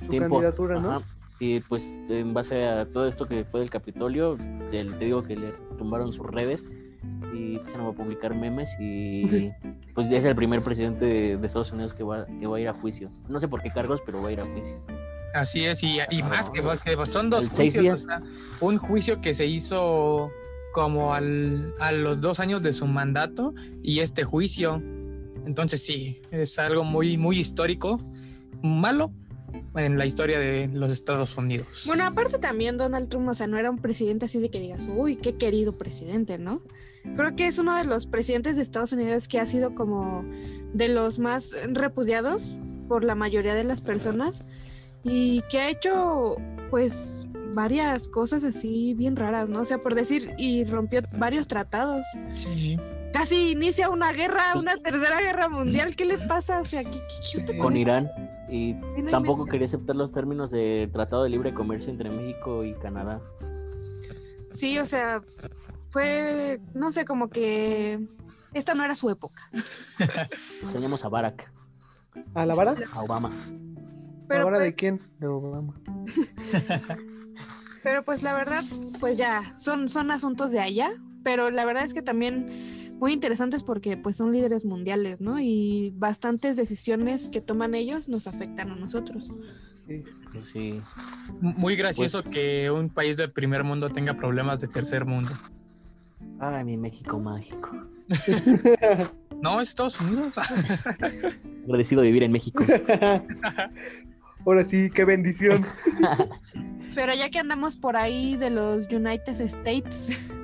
su 0.00 0.08
tiempo. 0.08 0.36
candidatura, 0.36 0.80
¿no? 0.80 0.90
Ajá. 0.90 1.02
Y 1.38 1.60
pues 1.60 1.94
en 2.08 2.32
base 2.32 2.66
a 2.66 2.86
todo 2.86 3.06
esto 3.06 3.26
que 3.26 3.44
fue 3.44 3.60
del 3.60 3.70
Capitolio, 3.70 4.38
te, 4.70 4.84
te 4.84 5.04
digo 5.04 5.22
que 5.22 5.36
le 5.36 5.52
tumbaron 5.76 6.12
sus 6.12 6.26
redes 6.26 6.66
y 7.34 7.56
empezaron 7.56 7.86
a 7.86 7.92
publicar 7.92 8.34
memes 8.34 8.70
y 8.80 9.50
pues 9.94 10.10
es 10.10 10.24
el 10.24 10.34
primer 10.34 10.62
presidente 10.62 11.04
de, 11.04 11.36
de 11.36 11.46
Estados 11.46 11.72
Unidos 11.72 11.94
que 11.94 12.02
va, 12.02 12.26
que 12.26 12.46
va 12.46 12.56
a 12.56 12.60
ir 12.60 12.68
a 12.68 12.74
juicio. 12.74 13.10
No 13.28 13.40
sé 13.40 13.48
por 13.48 13.62
qué 13.62 13.70
cargos, 13.70 14.02
pero 14.04 14.22
va 14.22 14.28
a 14.28 14.32
ir 14.32 14.40
a 14.40 14.46
juicio. 14.46 14.76
así 15.34 15.64
es 15.64 15.82
y, 15.82 15.98
y 16.10 16.22
más 16.22 16.50
que, 16.50 16.62
que 16.84 17.06
son 17.06 17.30
dos 17.30 17.44
seis 17.50 17.74
juicios 17.74 17.82
días. 17.82 18.02
o 18.04 18.06
sea, 18.06 18.22
un 18.60 18.78
juicio 18.78 19.20
que 19.20 19.34
se 19.34 19.46
hizo 19.46 20.30
como 20.72 21.14
al, 21.14 21.74
a 21.80 21.92
los 21.92 22.20
dos 22.20 22.40
años 22.40 22.62
de 22.62 22.72
su 22.72 22.86
mandato 22.86 23.54
y 23.82 24.00
este 24.00 24.24
juicio 24.24 24.82
entonces 25.46 25.86
sí 25.86 26.20
es 26.30 26.58
algo 26.58 26.84
muy 26.84 27.16
muy 27.16 27.38
histórico 27.38 27.98
malo 28.62 29.10
en 29.76 29.98
la 29.98 30.06
historia 30.06 30.38
de 30.38 30.68
los 30.68 30.90
Estados 30.90 31.36
Unidos 31.36 31.84
Bueno, 31.86 32.04
aparte 32.04 32.38
también 32.38 32.76
Donald 32.76 33.08
Trump, 33.08 33.28
o 33.28 33.34
sea, 33.34 33.46
no 33.46 33.58
era 33.58 33.70
un 33.70 33.78
presidente 33.78 34.26
así 34.26 34.38
de 34.38 34.50
que 34.50 34.60
digas, 34.60 34.88
uy, 34.94 35.16
qué 35.16 35.36
querido 35.36 35.76
presidente, 35.76 36.38
¿no? 36.38 36.62
Creo 37.16 37.36
que 37.36 37.46
es 37.46 37.58
uno 37.58 37.76
de 37.76 37.84
los 37.84 38.06
presidentes 38.06 38.56
de 38.56 38.62
Estados 38.62 38.92
Unidos 38.92 39.28
que 39.28 39.38
ha 39.38 39.46
sido 39.46 39.74
como 39.74 40.24
de 40.72 40.88
los 40.88 41.18
más 41.18 41.54
repudiados 41.68 42.58
por 42.88 43.04
la 43.04 43.14
mayoría 43.14 43.54
de 43.54 43.64
las 43.64 43.80
personas 43.80 44.44
y 45.04 45.42
que 45.50 45.58
ha 45.58 45.70
hecho, 45.70 46.36
pues, 46.70 47.26
varias 47.54 48.08
cosas 48.08 48.44
así 48.44 48.94
bien 48.94 49.16
raras, 49.16 49.48
¿no? 49.48 49.60
O 49.60 49.64
sea, 49.64 49.78
por 49.78 49.94
decir, 49.94 50.34
y 50.36 50.64
rompió 50.64 51.02
varios 51.16 51.46
tratados. 51.46 52.04
sí 52.34 52.76
Casi 53.16 53.52
inicia 53.52 53.88
una 53.88 54.12
guerra, 54.12 54.52
una 54.56 54.76
tercera 54.76 55.22
guerra 55.22 55.48
mundial. 55.48 55.96
¿Qué 55.96 56.04
le 56.04 56.18
pasa? 56.18 56.60
O 56.60 56.64
sea, 56.64 56.84
¿qué, 56.84 56.90
qué, 56.90 56.98
qué 57.32 57.38
onda 57.38 57.58
Con? 57.62 57.74
Irán 57.74 58.10
y 58.50 58.74
no 58.74 59.10
tampoco 59.10 59.46
quería 59.46 59.64
aceptar 59.64 59.96
los 59.96 60.12
términos 60.12 60.50
de 60.50 60.90
Tratado 60.92 61.24
de 61.24 61.30
Libre 61.30 61.54
Comercio 61.54 61.90
entre 61.90 62.10
México 62.10 62.62
y 62.62 62.74
Canadá. 62.74 63.22
Sí, 64.50 64.78
o 64.78 64.84
sea, 64.84 65.22
fue, 65.88 66.60
no 66.74 66.92
sé, 66.92 67.06
como 67.06 67.30
que 67.30 68.06
esta 68.52 68.74
no 68.74 68.84
era 68.84 68.94
su 68.94 69.08
época. 69.08 69.48
Extrañamos 70.62 71.02
a 71.06 71.08
Barack, 71.08 71.50
¿A 72.34 72.44
la 72.44 72.54
vara? 72.54 72.76
a 72.92 73.00
Obama. 73.00 73.30
Pero, 74.28 74.42
¿Ahora 74.42 74.58
pues, 74.58 74.66
de 74.66 74.74
quién? 74.74 75.00
De 75.18 75.26
Obama. 75.26 75.74
pero 77.82 78.04
pues 78.04 78.22
la 78.22 78.34
verdad, 78.34 78.62
pues 79.00 79.16
ya, 79.16 79.54
son, 79.58 79.88
son 79.88 80.10
asuntos 80.10 80.50
de 80.50 80.60
allá, 80.60 80.90
pero 81.24 81.50
la 81.50 81.64
verdad 81.64 81.84
es 81.84 81.94
que 81.94 82.02
también 82.02 82.75
muy 82.98 83.12
interesantes 83.12 83.62
porque 83.62 83.96
pues 83.96 84.16
son 84.16 84.32
líderes 84.32 84.64
mundiales, 84.64 85.20
¿no? 85.20 85.38
Y 85.40 85.92
bastantes 85.96 86.56
decisiones 86.56 87.28
que 87.28 87.40
toman 87.40 87.74
ellos 87.74 88.08
nos 88.08 88.26
afectan 88.26 88.70
a 88.70 88.76
nosotros. 88.76 89.32
Sí. 89.86 90.02
Pues 90.32 90.50
sí. 90.52 90.80
muy 91.40 91.76
gracioso 91.76 92.22
que 92.22 92.70
un 92.70 92.90
país 92.90 93.16
del 93.16 93.32
primer 93.32 93.64
mundo 93.64 93.88
tenga 93.88 94.14
problemas 94.14 94.60
de 94.60 94.68
tercer 94.68 95.04
mundo 95.06 95.30
Ay, 96.38 96.64
mi 96.64 96.76
México 96.76 97.18
mágico. 97.18 97.70
no 99.42 99.60
es 99.60 99.70
Estados 99.70 100.00
Unidos 100.00 100.34
Agradecido 101.64 102.02
de 102.02 102.08
vivir 102.08 102.22
en 102.22 102.32
México. 102.32 102.64
Ahora 104.46 104.62
sí, 104.62 104.90
qué 104.94 105.04
bendición. 105.04 105.66
Pero 106.94 107.14
ya 107.14 107.30
que 107.30 107.40
andamos 107.40 107.76
por 107.76 107.96
ahí 107.96 108.36
de 108.36 108.50
los 108.50 108.86
United 108.92 109.40
States, 109.40 110.36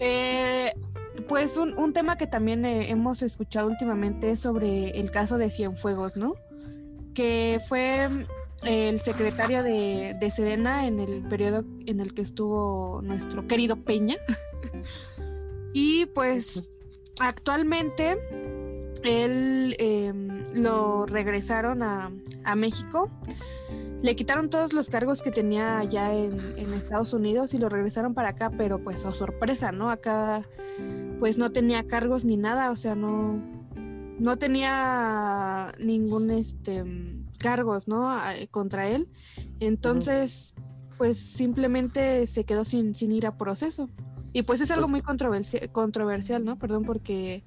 eh, 0.00 0.72
pues 1.26 1.56
un, 1.56 1.76
un 1.78 1.92
tema 1.92 2.16
que 2.16 2.26
también 2.26 2.64
eh, 2.64 2.90
hemos 2.90 3.22
escuchado 3.22 3.68
últimamente 3.68 4.30
es 4.30 4.40
sobre 4.40 4.90
el 4.90 5.10
caso 5.10 5.38
de 5.38 5.50
Cienfuegos, 5.50 6.16
¿no? 6.16 6.34
Que 7.14 7.60
fue 7.68 8.26
el 8.64 9.00
secretario 9.00 9.62
de, 9.62 10.16
de 10.20 10.30
Sedena 10.30 10.86
en 10.86 11.00
el 11.00 11.22
periodo 11.28 11.64
en 11.86 12.00
el 12.00 12.14
que 12.14 12.22
estuvo 12.22 13.00
nuestro 13.02 13.46
querido 13.46 13.76
Peña. 13.76 14.16
y 15.72 16.06
pues 16.06 16.70
actualmente 17.20 18.18
él 19.04 19.76
eh, 19.78 20.12
lo 20.54 21.06
regresaron 21.06 21.82
a, 21.82 22.12
a 22.44 22.54
México 22.56 23.10
le 24.02 24.14
quitaron 24.14 24.48
todos 24.48 24.72
los 24.72 24.88
cargos 24.90 25.22
que 25.22 25.30
tenía 25.30 25.78
allá 25.78 26.14
en, 26.14 26.54
en 26.56 26.72
Estados 26.74 27.12
Unidos 27.12 27.52
y 27.54 27.58
lo 27.58 27.68
regresaron 27.68 28.14
para 28.14 28.30
acá, 28.30 28.50
pero 28.56 28.78
pues 28.78 29.04
oh 29.04 29.10
sorpresa, 29.10 29.72
¿no? 29.72 29.90
Acá 29.90 30.42
pues 31.18 31.38
no 31.38 31.50
tenía 31.50 31.86
cargos 31.86 32.24
ni 32.24 32.36
nada, 32.36 32.70
o 32.70 32.76
sea, 32.76 32.94
no, 32.94 33.42
no 34.18 34.36
tenía 34.38 35.72
ningún 35.80 36.30
este 36.30 36.84
cargos, 37.38 37.86
¿no? 37.88 38.10
Contra 38.50 38.88
él. 38.88 39.08
Entonces, 39.60 40.54
pues 40.96 41.18
simplemente 41.18 42.26
se 42.26 42.44
quedó 42.44 42.64
sin, 42.64 42.94
sin 42.94 43.12
ir 43.12 43.26
a 43.26 43.36
proceso. 43.36 43.88
Y 44.32 44.42
pues 44.42 44.60
es 44.60 44.70
algo 44.70 44.86
Pues- 44.88 44.90
muy 44.90 45.00
controversi- 45.02 45.70
controversial, 45.72 46.44
¿no? 46.44 46.58
Perdón, 46.58 46.84
porque 46.84 47.44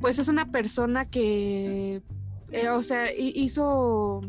pues 0.00 0.18
es 0.18 0.28
una 0.28 0.50
persona 0.50 1.06
que, 1.10 2.02
eh, 2.50 2.68
o 2.70 2.82
sea, 2.82 3.12
hi- 3.12 3.32
hizo 3.34 4.20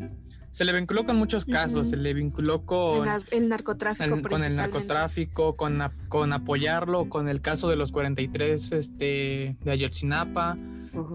se 0.56 0.64
le 0.64 0.72
vinculó 0.72 1.04
con 1.04 1.16
muchos 1.16 1.44
casos, 1.44 1.90
se 1.90 1.98
le 1.98 2.14
vinculó 2.14 2.64
con, 2.64 3.06
el 3.30 3.50
narcotráfico. 3.50 4.14
el- 4.14 4.22
con 4.22 4.42
el 4.42 4.56
narcotráfico, 4.56 5.54
con, 5.54 5.82
con 6.08 6.32
apoyarlo, 6.32 7.10
con 7.10 7.28
el 7.28 7.42
caso 7.42 7.68
de 7.68 7.76
los 7.76 7.92
43 7.92 8.72
este, 8.72 9.54
de 9.60 9.70
Ayotzinapa. 9.70 10.56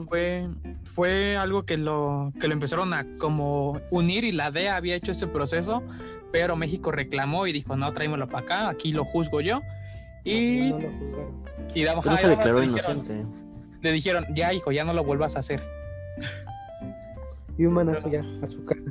Fue, 0.08 0.48
fue 0.86 1.38
algo 1.38 1.64
que 1.66 1.78
lo, 1.80 2.32
que 2.40 2.48
lo 2.48 2.54
empezaron 2.54 2.94
a 2.94 3.04
como 3.18 3.82
unir 3.90 4.26
y 4.26 4.32
la 4.32 4.52
DEA 4.52 4.76
había 4.76 4.96
hecho 4.96 5.10
ese 5.12 5.26
proceso, 5.26 5.82
pero 6.32 6.56
México 6.56 6.92
reclamó 6.92 7.48
y 7.48 7.52
dijo, 7.52 7.76
no, 7.76 7.92
tráemelo 7.94 8.30
para 8.30 8.44
acá, 8.44 8.70
aquí 8.70 8.92
lo 8.92 9.06
juzgo 9.06 9.42
yo. 9.42 9.62
Y, 10.24 10.70
No 10.70 10.78
lo 10.82 10.92
juzgaron. 10.92 11.44
y 11.74 11.84
damos- 11.84 12.06
no 12.06 12.16
se 12.16 12.28
declaró 12.28 12.60
le 12.60 12.68
dijeron- 12.68 12.98
inocente. 13.00 13.26
le 13.82 13.92
dijeron, 13.92 14.26
ya 14.36 14.54
hijo, 14.54 14.72
ya 14.72 14.84
no 14.84 14.94
lo 14.94 15.04
vuelvas 15.04 15.36
a 15.36 15.40
hacer. 15.40 15.64
Y 17.58 17.66
un 17.66 17.74
manazo 17.74 18.08
ya 18.12 18.24
a 18.44 18.48
su 18.48 18.64
casa. 18.66 18.82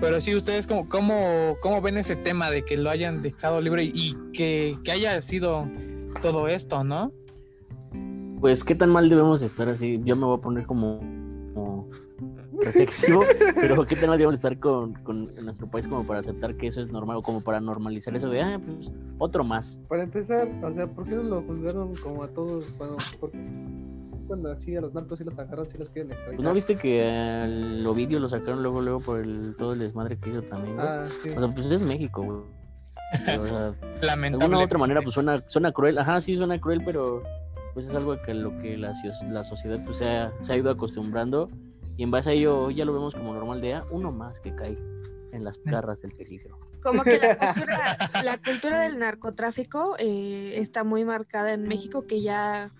Pero 0.00 0.20
sí, 0.20 0.34
ustedes 0.34 0.66
cómo, 0.66 0.88
cómo, 0.88 1.56
cómo 1.60 1.80
ven 1.80 1.98
ese 1.98 2.16
tema 2.16 2.50
de 2.50 2.64
que 2.64 2.76
lo 2.76 2.90
hayan 2.90 3.22
dejado 3.22 3.60
libre 3.60 3.84
y 3.84 4.16
que, 4.32 4.76
que 4.84 4.92
haya 4.92 5.20
sido 5.20 5.68
todo 6.20 6.48
esto, 6.48 6.82
¿no? 6.84 7.12
Pues, 8.40 8.64
¿qué 8.64 8.74
tan 8.74 8.90
mal 8.90 9.08
debemos 9.08 9.40
estar 9.42 9.68
así? 9.68 10.00
Yo 10.04 10.16
me 10.16 10.24
voy 10.24 10.36
a 10.36 10.40
poner 10.40 10.66
como, 10.66 10.98
como 11.54 11.88
reflexivo, 12.60 13.22
pero 13.54 13.86
¿qué 13.86 13.94
tan 13.94 14.08
mal 14.08 14.18
debemos 14.18 14.34
estar 14.34 14.58
con, 14.58 14.94
con 15.04 15.32
en 15.36 15.44
nuestro 15.44 15.68
país 15.70 15.86
como 15.86 16.04
para 16.04 16.20
aceptar 16.20 16.56
que 16.56 16.66
eso 16.66 16.82
es 16.82 16.90
normal 16.90 17.18
o 17.18 17.22
como 17.22 17.40
para 17.40 17.60
normalizar 17.60 18.16
eso 18.16 18.28
de, 18.28 18.42
ah, 18.42 18.60
pues, 18.64 18.90
otro 19.18 19.44
más? 19.44 19.80
Para 19.88 20.02
empezar, 20.02 20.48
o 20.62 20.72
sea, 20.72 20.88
¿por 20.88 21.04
qué 21.04 21.14
no 21.14 21.22
lo 21.22 21.42
juzgaron 21.42 21.94
como 21.96 22.24
a 22.24 22.28
todos? 22.28 22.76
Bueno, 22.78 22.96
porque 23.20 23.38
cuando 24.26 24.50
así 24.50 24.76
a 24.76 24.80
los 24.80 24.94
narcos 24.94 25.18
sí 25.18 25.24
los 25.24 25.38
agarran, 25.38 25.68
sí 25.68 25.78
los 25.78 25.90
quieren. 25.90 26.16
Pues, 26.26 26.40
¿No 26.40 26.52
viste 26.52 26.76
que 26.76 27.04
al 27.04 27.86
Ovidio 27.86 28.20
lo 28.20 28.28
sacaron 28.28 28.62
luego, 28.62 28.80
luego 28.80 29.00
por 29.00 29.20
el, 29.20 29.54
todo 29.58 29.72
el 29.72 29.80
desmadre 29.80 30.18
que 30.18 30.30
hizo 30.30 30.42
también, 30.42 30.76
güey? 30.76 30.86
Ah, 30.86 31.06
sí. 31.22 31.30
O 31.30 31.38
sea, 31.38 31.54
pues 31.54 31.70
es 31.70 31.82
México, 31.82 32.22
güey. 32.22 32.38
O 33.38 33.46
sea, 33.46 33.70
de 34.00 34.26
alguna 34.26 34.58
otra 34.58 34.78
manera, 34.78 35.02
pues 35.02 35.14
suena, 35.14 35.42
suena 35.46 35.72
cruel. 35.72 35.98
Ajá, 35.98 36.20
sí 36.20 36.36
suena 36.36 36.60
cruel, 36.60 36.82
pero 36.84 37.22
pues 37.74 37.88
es 37.88 37.94
algo 37.94 38.20
que 38.22 38.34
lo 38.34 38.56
que 38.58 38.76
la, 38.76 38.92
la 39.30 39.44
sociedad 39.44 39.82
pues, 39.84 39.98
se, 39.98 40.08
ha, 40.08 40.32
se 40.40 40.52
ha 40.52 40.56
ido 40.56 40.70
acostumbrando 40.70 41.48
y 41.96 42.02
en 42.02 42.10
base 42.10 42.30
a 42.30 42.32
ello 42.32 42.70
ya 42.70 42.84
lo 42.84 42.92
vemos 42.92 43.14
como 43.14 43.34
normal 43.34 43.60
de 43.60 43.74
ah, 43.74 43.84
uno 43.90 44.12
más 44.12 44.40
que 44.40 44.54
cae 44.54 44.76
en 45.32 45.44
las 45.44 45.62
garras 45.64 46.02
del 46.02 46.12
peligro. 46.12 46.58
Como 46.82 47.02
que 47.02 47.18
la 47.18 47.36
cultura, 47.54 47.96
la 48.22 48.38
cultura 48.38 48.80
del 48.80 48.98
narcotráfico 48.98 49.94
eh, 49.98 50.54
está 50.56 50.84
muy 50.84 51.04
marcada 51.04 51.52
en 51.52 51.62
México, 51.62 52.06
que 52.06 52.20
ya, 52.22 52.72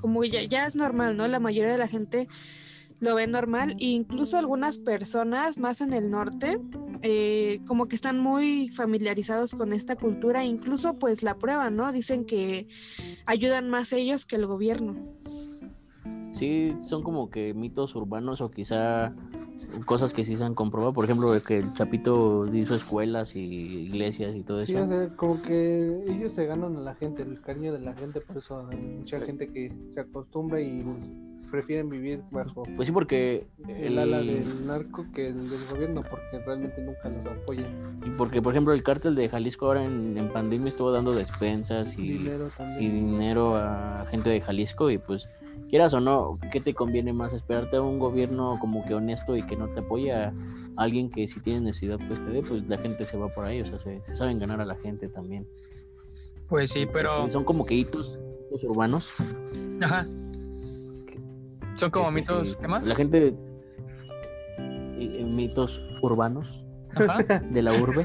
como 0.00 0.24
ya, 0.24 0.42
ya 0.42 0.66
es 0.66 0.76
normal, 0.76 1.16
¿no? 1.16 1.26
La 1.28 1.40
mayoría 1.40 1.72
de 1.72 1.78
la 1.78 1.88
gente 1.88 2.28
lo 3.00 3.14
ve 3.14 3.26
normal, 3.26 3.76
e 3.80 3.86
incluso 3.86 4.38
algunas 4.38 4.78
personas 4.78 5.58
más 5.58 5.80
en 5.80 5.94
el 5.94 6.10
norte, 6.10 6.60
eh, 7.02 7.60
como 7.66 7.88
que 7.88 7.96
están 7.96 8.18
muy 8.18 8.68
familiarizados 8.68 9.54
con 9.54 9.72
esta 9.72 9.96
cultura, 9.96 10.44
incluso 10.44 10.98
pues 10.98 11.22
la 11.22 11.36
prueban, 11.36 11.76
¿no? 11.76 11.92
Dicen 11.92 12.26
que 12.26 12.68
ayudan 13.24 13.70
más 13.70 13.92
ellos 13.94 14.26
que 14.26 14.36
el 14.36 14.46
gobierno. 14.46 14.96
Sí, 16.30 16.74
son 16.78 17.02
como 17.02 17.30
que 17.30 17.54
mitos 17.54 17.94
urbanos 17.94 18.40
o 18.42 18.50
quizá 18.50 19.14
cosas 19.86 20.12
que 20.12 20.24
sí 20.24 20.36
se 20.36 20.44
han 20.44 20.54
comprobado. 20.54 20.92
Por 20.92 21.04
ejemplo, 21.04 21.32
que 21.42 21.58
el 21.58 21.72
Chapito 21.74 22.46
hizo 22.54 22.74
escuelas 22.74 23.36
y 23.36 23.40
iglesias 23.40 24.34
y 24.34 24.42
todo 24.42 24.64
Sí, 24.64 24.74
eso. 24.74 24.84
o 24.84 24.86
sea, 24.88 25.08
como 25.16 25.42
que 25.42 26.04
ellos 26.08 26.32
se 26.32 26.46
ganan 26.46 26.76
a 26.76 26.80
la 26.80 26.94
gente, 26.94 27.22
el 27.22 27.40
cariño 27.40 27.72
de 27.72 27.80
la 27.80 27.94
gente, 27.94 28.20
por 28.20 28.38
eso 28.38 28.66
hay 28.70 28.78
mucha 28.78 29.20
gente 29.20 29.48
que 29.48 29.72
se 29.86 30.00
acostumbra 30.00 30.60
y 30.60 30.84
prefieren 31.50 31.90
vivir 31.90 32.22
bajo 32.30 32.62
Pues 32.76 32.86
sí, 32.86 32.92
porque 32.92 33.44
el 33.66 33.98
ala 33.98 34.18
del 34.18 34.66
narco 34.68 35.04
que 35.12 35.28
el 35.30 35.50
del 35.50 35.58
gobierno, 35.68 36.02
porque 36.08 36.38
realmente 36.46 36.80
nunca 36.80 37.08
los 37.08 37.26
apoyan. 37.26 37.98
y 38.06 38.10
porque 38.10 38.40
por 38.40 38.52
ejemplo 38.52 38.72
el 38.72 38.84
cártel 38.84 39.16
de 39.16 39.28
Jalisco 39.28 39.66
ahora 39.66 39.84
en, 39.84 40.16
en 40.16 40.28
pandemia 40.32 40.68
estuvo 40.68 40.92
dando 40.92 41.12
despensas 41.12 41.98
y 41.98 42.12
Dinero 42.18 42.50
y 42.78 42.88
dinero 42.88 43.56
a 43.56 44.06
gente 44.10 44.30
de 44.30 44.40
Jalisco 44.40 44.90
y 44.92 44.98
pues 44.98 45.28
quieras 45.70 45.94
o 45.94 46.00
no, 46.00 46.38
¿qué 46.52 46.60
te 46.60 46.74
conviene 46.74 47.12
más? 47.12 47.32
Esperarte 47.32 47.76
a 47.76 47.82
un 47.82 47.98
gobierno 47.98 48.58
como 48.60 48.84
que 48.84 48.94
honesto 48.94 49.36
y 49.36 49.42
que 49.44 49.56
no 49.56 49.68
te 49.68 49.80
apoya 49.80 50.28
a 50.76 50.82
alguien 50.82 51.10
que 51.10 51.26
si 51.26 51.40
tiene 51.40 51.60
necesidad 51.60 51.98
pues 52.08 52.22
te 52.22 52.30
dé, 52.30 52.42
pues 52.42 52.66
la 52.68 52.76
gente 52.78 53.06
se 53.06 53.16
va 53.16 53.28
por 53.28 53.44
ahí, 53.46 53.60
o 53.60 53.66
sea, 53.66 53.78
se, 53.78 54.00
se 54.04 54.16
saben 54.16 54.38
ganar 54.38 54.60
a 54.60 54.64
la 54.64 54.76
gente 54.76 55.08
también. 55.08 55.46
Pues 56.48 56.70
sí, 56.70 56.86
pero... 56.92 57.30
Son 57.30 57.44
como 57.44 57.64
que 57.64 57.74
hitos, 57.74 58.18
hitos 58.48 58.64
urbanos. 58.64 59.10
Ajá. 59.80 60.06
Son 61.76 61.90
como 61.90 62.06
pues, 62.06 62.14
mitos, 62.14 62.56
¿qué 62.56 62.68
más? 62.68 62.86
La 62.86 62.94
gente... 62.96 63.34
y- 64.98 65.18
y 65.18 65.24
mitos 65.24 65.82
urbanos 66.02 66.64
Ajá. 66.94 67.38
de 67.38 67.62
la 67.62 67.72
urbe, 67.72 68.04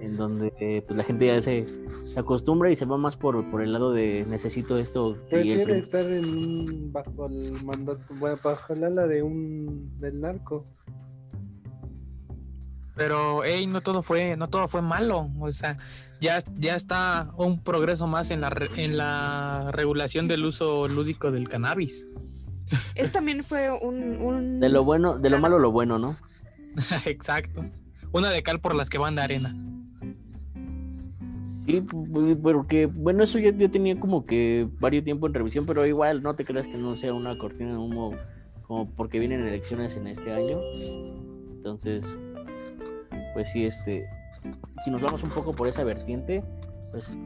en 0.00 0.16
donde 0.16 0.52
eh, 0.60 0.82
pues 0.86 0.96
la 0.96 1.04
gente 1.04 1.26
ya 1.26 1.42
se, 1.42 1.66
se 2.12 2.18
acostumbra 2.20 2.70
y 2.70 2.76
se 2.76 2.84
va 2.86 2.96
más 2.96 3.16
por, 3.16 3.48
por 3.50 3.62
el 3.62 3.72
lado 3.72 3.92
de 3.92 4.24
necesito 4.28 4.78
esto 4.78 5.16
Prefiere 5.28 5.78
estar 5.78 6.10
en 6.10 6.24
un- 6.24 6.92
bajo 6.92 7.26
el 7.26 7.62
mandato, 7.64 8.02
bueno, 8.18 8.36
bajo 8.42 8.72
el 8.72 8.84
ala 8.84 9.06
de 9.06 9.22
un 9.22 9.98
del 10.00 10.20
narco. 10.20 10.66
Pero, 12.96 13.42
hey, 13.44 13.66
no 13.66 13.80
todo 13.80 14.02
fue, 14.02 14.36
no 14.36 14.48
todo 14.48 14.66
fue 14.68 14.82
malo. 14.82 15.30
O 15.40 15.50
sea, 15.52 15.76
ya, 16.20 16.38
ya 16.58 16.74
está 16.74 17.30
un 17.38 17.62
progreso 17.62 18.06
más 18.06 18.30
en 18.30 18.40
la, 18.42 18.52
en 18.76 18.96
la 18.98 19.70
regulación 19.72 20.28
del 20.28 20.44
uso 20.44 20.86
lúdico 20.88 21.30
del 21.30 21.48
cannabis. 21.48 22.06
Eso 22.94 23.10
también 23.12 23.42
fue 23.42 23.70
un... 23.70 24.16
un- 24.20 24.60
de 24.60 24.68
lo 24.68 24.84
bueno, 24.84 25.18
de 25.18 25.30
lo 25.30 25.38
malo 25.40 25.58
lo 25.58 25.70
bueno, 25.70 25.98
¿no? 25.98 26.16
Exacto. 27.06 27.64
Una 28.12 28.30
de 28.30 28.42
cal 28.42 28.60
por 28.60 28.74
las 28.74 28.90
que 28.90 28.98
van 28.98 29.14
de 29.14 29.22
arena. 29.22 29.54
Sí, 31.70 31.80
pu- 31.82 32.40
porque, 32.42 32.86
bueno, 32.86 33.22
eso 33.24 33.38
ya, 33.38 33.50
ya 33.52 33.68
tenía 33.68 33.98
como 33.98 34.26
que 34.26 34.68
varios 34.80 35.04
tiempo 35.04 35.26
en 35.26 35.34
revisión, 35.34 35.66
pero 35.66 35.86
igual 35.86 36.22
no 36.22 36.34
te 36.34 36.44
creas 36.44 36.66
que 36.66 36.76
no 36.76 36.96
sea 36.96 37.14
una 37.14 37.36
cortina 37.38 37.72
de 37.72 37.78
humo 37.78 38.12
como 38.66 38.88
porque 38.90 39.18
vienen 39.18 39.46
elecciones 39.46 39.96
en 39.96 40.06
este 40.06 40.32
año. 40.32 40.58
Entonces, 41.56 42.04
pues 43.34 43.48
sí, 43.52 43.64
este, 43.66 44.06
si 44.84 44.90
nos 44.90 45.02
vamos 45.02 45.22
un 45.22 45.30
poco 45.30 45.52
por 45.52 45.68
esa 45.68 45.84
vertiente, 45.84 46.42
pues 46.90 47.16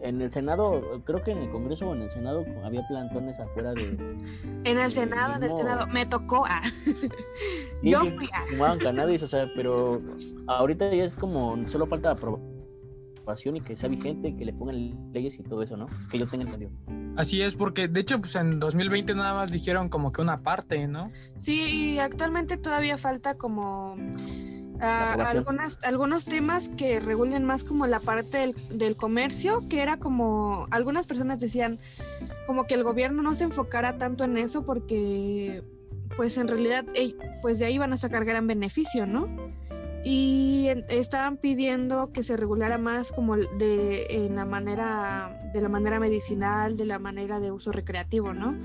en 0.00 0.20
el 0.20 0.30
Senado, 0.30 1.02
creo 1.04 1.22
que 1.22 1.30
en 1.30 1.38
el 1.38 1.50
Congreso 1.50 1.88
o 1.88 1.94
en 1.94 2.02
el 2.02 2.10
Senado 2.10 2.44
había 2.64 2.86
plantones 2.88 3.38
afuera 3.38 3.72
de... 3.72 4.16
En 4.64 4.78
el 4.78 4.90
Senado, 4.90 5.36
en 5.36 5.42
el 5.44 5.56
Senado, 5.56 5.86
me 5.86 6.04
tocó. 6.06 6.44
ah. 6.48 6.60
Sí, 6.64 7.90
Yo 7.90 8.00
fui 8.00 8.28
a... 8.32 8.46
fumaban 8.46 8.78
cannabis, 8.78 9.22
o 9.22 9.28
sea, 9.28 9.48
pero 9.56 10.00
ahorita 10.48 10.92
ya 10.94 11.04
es 11.04 11.16
como, 11.16 11.56
solo 11.68 11.86
falta 11.86 12.10
aprobación 12.12 12.61
y 13.54 13.60
que 13.60 13.76
sea 13.76 13.88
vigente, 13.88 14.34
que 14.36 14.44
le 14.44 14.52
pongan 14.52 15.12
leyes 15.12 15.38
y 15.38 15.42
todo 15.42 15.62
eso, 15.62 15.76
¿no? 15.76 15.86
Que 16.10 16.18
yo 16.18 16.26
tenga 16.26 16.44
entendido. 16.44 16.70
Así 17.16 17.42
es, 17.42 17.56
porque 17.56 17.88
de 17.88 18.00
hecho, 18.00 18.20
pues 18.20 18.36
en 18.36 18.58
2020 18.58 19.14
nada 19.14 19.34
más 19.34 19.52
dijeron 19.52 19.88
como 19.88 20.12
que 20.12 20.22
una 20.22 20.42
parte, 20.42 20.86
¿no? 20.86 21.10
Sí, 21.36 21.94
y 21.94 21.98
actualmente 21.98 22.56
todavía 22.56 22.98
falta 22.98 23.34
como 23.34 23.96
ah, 24.80 25.14
algunas, 25.28 25.78
algunos 25.84 26.24
temas 26.24 26.68
que 26.68 27.00
regulen 27.00 27.44
más 27.44 27.64
como 27.64 27.86
la 27.86 28.00
parte 28.00 28.38
del, 28.38 28.54
del 28.70 28.96
comercio, 28.96 29.62
que 29.68 29.82
era 29.82 29.98
como, 29.98 30.66
algunas 30.70 31.06
personas 31.06 31.38
decían 31.38 31.78
como 32.46 32.66
que 32.66 32.74
el 32.74 32.82
gobierno 32.82 33.22
no 33.22 33.34
se 33.34 33.44
enfocara 33.44 33.98
tanto 33.98 34.24
en 34.24 34.36
eso 34.36 34.64
porque 34.64 35.62
pues 36.16 36.36
en 36.36 36.48
realidad 36.48 36.84
pues 37.40 37.58
de 37.58 37.66
ahí 37.66 37.78
van 37.78 37.92
a 37.92 37.96
sacar 37.96 38.24
gran 38.24 38.46
beneficio, 38.46 39.06
¿no? 39.06 39.28
Y 40.04 40.68
estaban 40.88 41.36
pidiendo 41.36 42.12
que 42.12 42.22
se 42.22 42.36
regulara 42.36 42.76
más 42.76 43.12
como 43.12 43.36
de 43.36 44.06
en 44.10 44.34
la 44.34 44.44
manera 44.44 45.38
de 45.52 45.60
la 45.60 45.68
manera 45.68 46.00
medicinal, 46.00 46.76
de 46.76 46.86
la 46.86 46.98
manera 46.98 47.38
de 47.38 47.52
uso 47.52 47.72
recreativo, 47.72 48.32
¿no? 48.32 48.58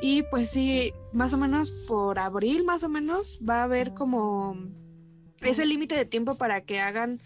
Y 0.00 0.22
pues 0.24 0.50
sí, 0.50 0.92
más 1.12 1.32
o 1.32 1.38
menos 1.38 1.70
por 1.70 2.18
abril, 2.18 2.64
más 2.64 2.84
o 2.84 2.88
menos, 2.88 3.40
va 3.48 3.60
a 3.60 3.64
haber 3.64 3.94
como 3.94 4.56
ese 5.40 5.66
límite 5.66 5.94
de 5.94 6.04
tiempo 6.04 6.36
para 6.36 6.60
que 6.60 6.80
hagan 6.80 7.20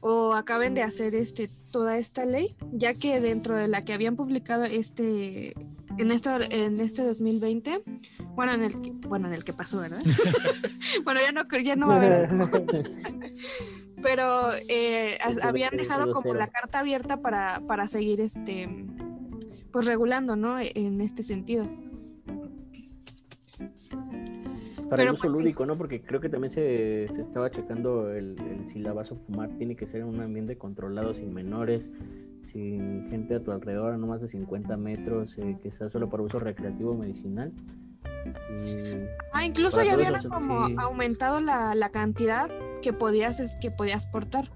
o 0.00 0.34
acaben 0.34 0.74
de 0.74 0.82
hacer 0.82 1.14
este 1.14 1.48
toda 1.70 1.96
esta 1.96 2.24
ley, 2.24 2.56
ya 2.72 2.94
que 2.94 3.20
dentro 3.20 3.56
de 3.56 3.68
la 3.68 3.84
que 3.84 3.92
habían 3.92 4.16
publicado 4.16 4.64
este 4.64 5.54
en 5.98 6.10
esto 6.10 6.30
en 6.50 6.80
este 6.80 7.02
2020, 7.04 7.82
bueno, 8.34 8.52
en 8.52 8.62
el 8.62 8.80
que, 8.80 8.92
bueno, 9.08 9.28
en 9.28 9.34
el 9.34 9.44
que 9.44 9.52
pasó, 9.52 9.80
¿verdad? 9.80 10.00
bueno, 11.04 11.20
ya 11.20 11.32
no 11.32 11.42
ya 11.62 11.76
no 11.76 11.88
va 11.88 11.94
a 11.94 11.98
haber 11.98 12.28
pero 14.02 14.52
eh, 14.68 15.18
habían 15.42 15.76
dejado 15.76 16.12
como 16.12 16.34
la 16.34 16.48
carta 16.48 16.80
abierta 16.80 17.18
para, 17.22 17.62
para 17.66 17.86
seguir 17.88 18.20
este 18.20 18.68
pues 19.70 19.86
regulando, 19.86 20.36
¿no? 20.36 20.58
E- 20.58 20.72
En 20.74 21.00
este 21.00 21.22
sentido. 21.22 21.66
Para 24.90 25.04
Pero, 25.04 25.10
el 25.12 25.14
uso 25.14 25.22
pues, 25.22 25.32
sí. 25.34 25.38
lúdico, 25.40 25.64
¿no? 25.64 25.78
Porque 25.78 26.02
creo 26.02 26.20
que 26.20 26.28
también 26.28 26.52
se, 26.52 27.06
se 27.14 27.22
estaba 27.22 27.50
checando 27.50 28.10
el, 28.12 28.36
el 28.40 28.66
si 28.66 28.78
la 28.78 28.92
vas 28.92 29.10
a 29.10 29.14
fumar 29.14 29.48
tiene 29.56 29.74
que 29.74 29.86
ser 29.86 30.02
en 30.02 30.08
un 30.08 30.20
ambiente 30.20 30.58
controlado, 30.58 31.14
sin 31.14 31.32
menores, 31.32 31.88
sin 32.52 33.08
gente 33.10 33.34
a 33.36 33.40
tu 33.40 33.50
alrededor, 33.52 33.98
no 33.98 34.06
más 34.06 34.20
de 34.20 34.28
50 34.28 34.76
metros, 34.76 35.36
eh, 35.38 35.56
que 35.62 35.70
sea 35.70 35.88
solo 35.88 36.08
para 36.10 36.22
uso 36.22 36.38
recreativo 36.38 36.92
o 36.92 36.94
medicinal. 36.94 37.52
Y- 38.54 39.06
Ah, 39.32 39.44
incluso 39.44 39.82
ya 39.82 39.94
habían 39.94 40.22
como 40.28 40.66
sí. 40.66 40.74
aumentado 40.78 41.40
la, 41.40 41.74
la 41.74 41.88
cantidad 41.90 42.50
que 42.82 42.92
podías, 42.92 43.40
es 43.40 43.56
que 43.56 43.70
podías 43.70 44.06
portar. 44.06 44.50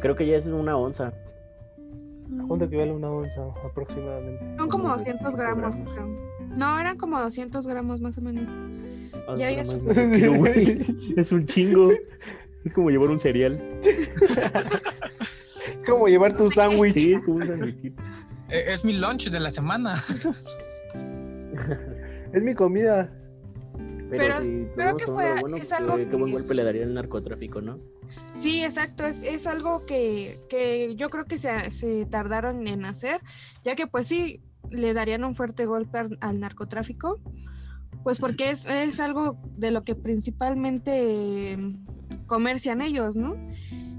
Creo 0.00 0.14
que 0.16 0.26
ya 0.26 0.36
es 0.36 0.46
una 0.46 0.76
onza. 0.76 1.12
¿Cuánto 2.46 2.66
equivale 2.66 2.92
una 2.92 3.10
onza 3.10 3.42
aproximadamente? 3.64 4.44
Son 4.56 4.68
como 4.68 4.84
Como 4.84 4.96
200 4.96 5.34
25 5.34 5.36
gramos, 5.36 5.94
gramos. 5.94 6.18
No, 6.58 6.78
eran 6.80 6.96
como 6.98 7.20
200 7.20 7.66
gramos 7.66 8.00
más 8.00 8.18
o 8.18 8.20
menos. 8.20 8.44
Ah, 9.28 9.34
Ya, 9.36 9.50
más 9.56 9.74
güey. 10.38 10.78
Es 11.16 11.32
un 11.32 11.46
chingo. 11.46 11.90
Es 12.64 12.72
como 12.74 12.90
llevar 12.90 13.08
un 13.10 13.18
cereal. 13.18 13.58
Es 15.88 15.92
como 15.94 16.06
llevar 16.08 16.36
tu 16.36 16.50
sándwich. 16.50 16.94
Sí, 16.98 17.14
un 17.14 17.46
sándwichito. 17.46 18.02
Eh, 18.50 18.64
Es 18.72 18.82
mi 18.82 18.94
lunch 18.94 19.28
de 19.28 19.40
la 19.40 19.50
semana. 19.50 20.02
Es 22.32 22.42
mi 22.42 22.54
comida. 22.54 23.12
Pero, 24.10 24.24
Pero 24.24 24.42
si 24.42 24.66
creo 24.74 24.96
que 24.96 25.04
fue- 25.06 25.34
bueno, 25.40 25.56
es 25.56 25.68
pues, 25.68 25.72
algo 25.72 25.96
qué- 25.96 26.08
qué 26.08 26.16
buen 26.16 26.26
que- 26.26 26.32
golpe 26.32 26.54
le 26.54 26.64
daría 26.64 26.82
el 26.84 26.94
narcotráfico, 26.94 27.60
¿no? 27.60 27.78
Sí, 28.32 28.62
exacto, 28.64 29.04
es, 29.06 29.22
es 29.22 29.46
algo 29.46 29.84
que, 29.84 30.40
que 30.48 30.94
yo 30.96 31.10
creo 31.10 31.26
que 31.26 31.36
se, 31.36 31.70
se 31.70 32.06
tardaron 32.06 32.66
en 32.68 32.86
hacer, 32.86 33.20
ya 33.64 33.76
que 33.76 33.86
pues 33.86 34.06
sí, 34.06 34.40
le 34.70 34.94
darían 34.94 35.24
un 35.24 35.34
fuerte 35.34 35.66
golpe 35.66 35.98
al, 35.98 36.16
al 36.22 36.40
narcotráfico, 36.40 37.20
pues 38.02 38.18
porque 38.18 38.50
es, 38.50 38.66
es 38.66 38.98
algo 38.98 39.38
de 39.58 39.70
lo 39.72 39.84
que 39.84 39.94
principalmente 39.94 41.52
eh, 41.52 41.76
comercian 42.26 42.80
ellos, 42.80 43.14
¿no? 43.14 43.36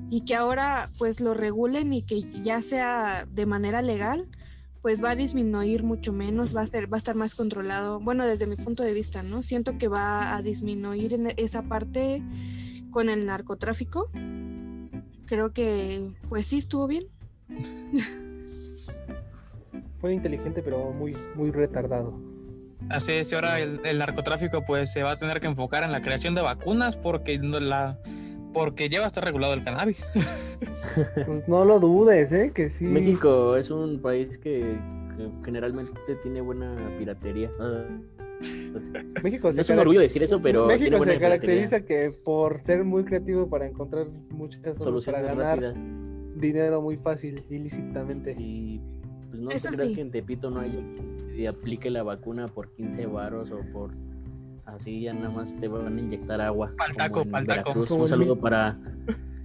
Y 0.10 0.22
que 0.22 0.36
ahora 0.36 0.88
pues 0.98 1.20
lo 1.20 1.34
regulen 1.34 1.94
y 1.94 2.02
que 2.02 2.22
ya 2.42 2.62
sea 2.62 3.28
de 3.32 3.46
manera 3.46 3.82
legal, 3.82 4.28
pues 4.82 5.04
va 5.04 5.12
a 5.12 5.16
disminuir 5.16 5.84
mucho 5.84 6.14
menos, 6.14 6.56
va 6.56 6.62
a 6.62 6.68
ser, 6.68 6.92
va 6.92 6.98
a 6.98 7.00
estar 7.00 7.16
más 7.16 7.36
controlado. 7.36 8.00
Bueno, 8.00 8.26
desde 8.26 8.48
mi 8.48 8.56
punto 8.56 8.84
de 8.84 8.94
vista, 8.94 9.24
¿no? 9.24 9.44
Siento 9.44 9.78
que 9.78 9.88
va 9.88 10.36
a 10.36 10.42
disminuir 10.42 11.14
en 11.14 11.34
esa 11.38 11.64
parte 11.64 12.24
con 12.92 13.10
el 13.10 13.26
narcotráfico. 13.26 14.10
Creo 15.26 15.52
que 15.54 16.12
pues 16.30 16.48
sí 16.48 16.58
estuvo 16.58 16.88
bien. 16.88 17.04
Fue 20.00 20.14
inteligente, 20.14 20.62
pero 20.64 20.92
muy, 20.94 21.16
muy 21.36 21.52
retardado. 21.52 22.18
Así 22.90 23.12
es, 23.12 23.32
y 23.32 23.36
ahora 23.36 23.60
el, 23.60 23.82
el 23.84 23.98
narcotráfico 23.98 24.64
pues 24.66 24.94
se 24.94 25.04
va 25.04 25.12
a 25.12 25.16
tener 25.18 25.42
que 25.42 25.48
enfocar 25.48 25.84
en 25.84 25.92
la 25.92 26.02
creación 26.02 26.34
de 26.36 26.42
vacunas 26.42 26.96
porque 26.96 27.38
no 27.38 27.60
la 27.60 28.00
porque 28.54 28.90
ya 28.90 29.00
va 29.00 29.06
a 29.06 29.08
estar 29.08 29.24
regulado 29.24 29.54
el 29.54 29.64
cannabis. 29.64 30.12
Pues 31.26 31.48
no 31.48 31.64
lo 31.66 31.80
dudes, 31.80 32.32
¿eh? 32.32 32.52
Que 32.54 32.70
sí. 32.70 32.86
México 32.86 33.56
es 33.56 33.70
un 33.70 34.02
país 34.02 34.38
que, 34.40 34.78
que 35.16 35.30
generalmente 35.46 35.92
tiene 36.22 36.42
buena 36.42 36.76
piratería. 36.98 37.50
Ah, 37.60 37.86
México 39.24 39.48
no 39.48 39.54
se, 39.54 39.62
es 39.62 39.70
un 39.70 39.80
orgullo 39.80 40.00
decir 40.00 40.24
eso, 40.24 40.42
pero 40.42 40.66
México 40.66 41.04
se 41.04 41.18
caracteriza 41.20 41.78
piratería. 41.80 42.12
que 42.12 42.18
por 42.24 42.60
ser 42.60 42.84
muy 42.84 43.04
creativo 43.04 43.50
para 43.50 43.68
encontrar 43.68 44.08
muchas 44.32 44.62
formas 44.78 45.06
para 45.06 45.20
soluciones 45.20 45.24
ganar 45.24 45.60
rápidas. 45.62 45.76
dinero 46.36 46.82
muy 46.82 46.98
fácil, 46.98 47.42
ilícitamente. 47.50 48.36
Y 48.38 48.82
pues 49.30 49.42
no 49.42 49.52
Eso 49.52 49.70
te 49.70 49.76
creas 49.76 49.90
sí. 49.90 49.96
que 49.96 50.02
en 50.02 50.12
Tepito 50.12 50.50
no 50.50 50.60
hay 50.60 50.94
y 51.36 51.46
aplique 51.46 51.90
la 51.90 52.04
vacuna 52.04 52.48
por 52.48 52.70
15 52.72 53.06
varos 53.08 53.50
o 53.52 53.62
por 53.72 53.92
así 54.76 55.02
ya 55.02 55.14
nada 55.14 55.30
más 55.30 55.54
te 55.60 55.68
van 55.68 55.98
a 55.98 56.02
inyectar 56.02 56.42
agua. 56.42 56.74
Pa'l 56.78 56.88
como 56.88 56.98
taco, 56.98 57.22
en 57.22 57.32
pa'l 57.32 57.48
taco. 57.48 57.62
Veracruz. 57.62 57.88
Como 57.88 58.04
Un 58.04 58.10
saludo 58.10 58.40
para, 58.40 58.78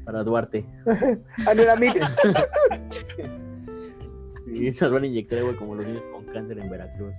para 0.05 0.23
Duarte. 0.23 0.65
Ah. 1.47 1.53
Y 4.47 4.71
nos 4.81 4.93
van 4.93 5.03
a 5.03 5.07
inyectar 5.07 5.39
agua 5.41 5.57
como 5.57 5.75
los 5.75 5.87
niños 5.87 6.03
con 6.13 6.25
cáncer 6.27 6.59
en 6.59 6.71
Veracruz. 6.71 7.15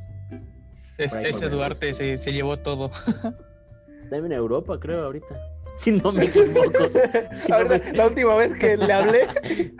Ese 0.97 1.49
Duarte 1.49 1.93
se, 1.93 2.17
se 2.17 2.31
llevó 2.31 2.57
todo. 2.57 2.91
Está 4.03 4.17
en 4.17 4.31
Europa, 4.31 4.79
creo, 4.79 5.03
ahorita. 5.05 5.54
Si 5.75 5.91
no 5.91 6.11
me 6.11 6.25
equivoco. 6.25 6.71
Si 7.37 7.49
no 7.49 7.55
Ahorita, 7.57 7.79
me- 7.91 7.97
La 7.97 8.07
última 8.07 8.35
vez 8.35 8.53
que 8.53 8.77
le 8.77 8.93
hablé, 8.93 9.27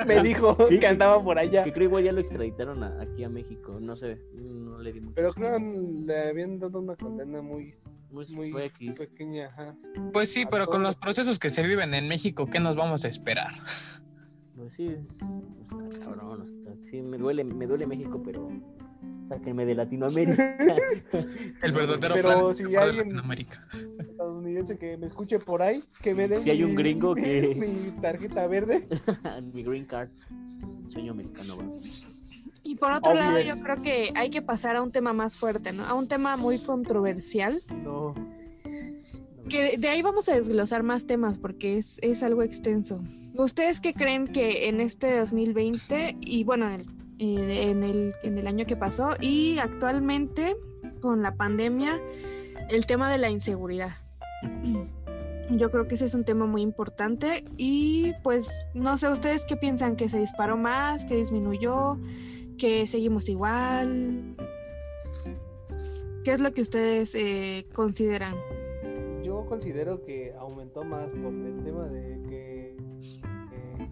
me 0.06 0.22
dijo 0.24 0.58
Sí, 0.70 0.80
que 0.80 0.88
andaba 0.88 1.24
por 1.24 1.40
allá. 1.40 1.64
Que 1.64 1.72
creo 1.74 1.88
igual 1.88 2.04
ya 2.04 2.12
lo 2.12 2.22
extraditaron 2.22 2.84
a- 2.84 3.02
aquí 3.02 3.24
a 3.24 3.30
México. 3.30 3.80
No 3.80 3.96
sé, 3.96 4.20
no 4.34 4.78
le 4.80 4.92
di 4.94 5.00
mucho. 5.02 5.14
Pero 5.16 5.34
creo 5.34 5.58
que 5.58 6.04
le 6.06 6.30
habían 6.30 6.60
dado 6.60 6.80
una 6.80 6.96
condena 6.96 7.42
muy, 7.42 7.74
Muy, 8.12 8.52
pequeña. 8.98 9.48
Ajá. 9.48 9.76
Pues 10.12 10.32
sí, 10.34 10.44
A 10.44 10.50
pero 10.50 10.68
con 10.68 10.84
los 10.84 10.96
procesos 10.96 11.40
que 11.40 11.50
se 11.50 11.64
viven 11.64 11.94
en 11.94 12.08
México, 12.08 12.46
¿qué 12.48 12.60
nos 12.60 12.76
vamos 12.76 13.06
a 13.06 13.08
esperar? 13.08 13.54
Pues 14.56 14.74
sí, 14.74 14.88
es, 14.88 15.06
está 15.10 16.00
cabrón. 16.06 16.42
o 16.42 16.64
sea, 16.64 16.74
sí, 16.82 17.02
me 17.02 17.18
duele, 17.18 17.44
me 17.44 17.68
duele 17.68 17.86
México, 17.88 18.22
pero 18.24 18.50
sáquenme 19.30 19.66
de 19.66 19.76
Latinoamérica. 19.76 20.58
El 21.64 21.72
verdadero 21.72 22.14
Pero 22.16 22.54
plan 22.54 22.56
si 22.56 22.76
alguien- 22.76 22.98
Latinoamérica. 22.98 23.68
Estadounidense 24.00 24.78
que 24.78 24.98
me 24.98 25.08
escuche 25.08 25.40
por 25.40 25.62
ahí, 25.62 25.84
que 26.02 26.14
me 26.14 26.28
dé 26.28 26.42
Si 26.44 26.50
hay 26.50 26.64
un 26.64 26.72
mi- 26.76 26.78
gringo 26.84 27.16
que- 27.16 27.56
mi 27.96 28.02
tarjeta 28.02 28.46
verde. 28.48 28.88
Mi 29.54 29.64
green 29.64 29.86
card. 29.86 30.10
Sueño 30.88 31.12
americano, 31.14 31.56
bro. 31.58 31.78
Y 32.64 32.76
por 32.76 32.92
otro 32.92 33.14
lado, 33.14 33.40
yo 33.42 33.60
creo 33.62 33.82
que 33.84 34.12
hay 34.16 34.30
que 34.32 34.42
pasar 34.42 34.76
a 34.76 34.82
un 34.82 34.92
tema 34.92 35.14
más 35.14 35.38
fuerte, 35.38 35.72
¿no? 35.72 35.84
A 35.86 35.94
un 35.94 36.08
tema 36.08 36.36
muy 36.36 36.58
controversial, 36.58 37.62
No. 37.84 38.16
que 39.50 39.62
de- 39.72 39.78
de 39.78 39.88
ahí 39.90 40.02
vamos 40.02 40.28
a 40.30 40.36
desglosar 40.36 40.82
más 40.82 41.06
temas 41.06 41.38
porque 41.38 41.78
es, 41.78 42.00
es 42.02 42.24
algo 42.24 42.42
extenso. 42.42 43.04
¿Ustedes 43.36 43.80
qué 43.80 43.94
creen 43.94 44.26
que 44.26 44.68
en 44.70 44.82
este 44.82 45.18
2020 45.18 46.18
y 46.22 46.44
bueno, 46.44 46.68
en 46.68 46.80
el, 46.82 46.86
en- 47.19 47.84
el, 47.84 48.13
en 48.23 48.38
el 48.38 48.47
año 48.47 48.65
que 48.65 48.75
pasó 48.75 49.12
y 49.19 49.58
actualmente 49.60 50.56
con 51.01 51.21
la 51.21 51.36
pandemia, 51.36 52.01
el 52.69 52.86
tema 52.86 53.12
de 53.12 53.17
la 53.17 53.30
inseguridad? 53.30 53.91
Yo 55.51 55.69
creo 55.69 55.88
que 55.88 55.93
ese 55.95 56.06
es 56.06 56.15
un 56.15 56.23
tema 56.23 56.47
muy 56.47 56.63
importante 56.63 57.43
y 57.56 58.13
pues 58.23 58.67
no 58.73 58.97
sé 58.97 59.10
ustedes 59.10 59.45
qué 59.45 59.56
piensan, 59.56 59.95
que 59.95 60.10
se 60.10 60.19
disparó 60.19 60.58
más, 60.58 61.06
que 61.06 61.15
disminuyó, 61.15 61.99
que 62.58 62.88
seguimos 62.88 63.30
igual. 63.30 64.36
¿Qué 66.23 66.32
es 66.32 66.39
lo 66.39 66.51
que 66.51 66.62
ustedes 66.63 67.13
eh, 67.13 67.67
consideran? 67.73 68.36
Yo 69.23 69.45
considero 69.45 70.04
que 70.04 70.34
aumentó 70.39 70.84
más 70.84 71.08
por 71.10 71.32
el 71.32 71.63
tema 71.63 71.88
de 71.89 72.19
que 72.28 72.78
eh, 73.51 73.89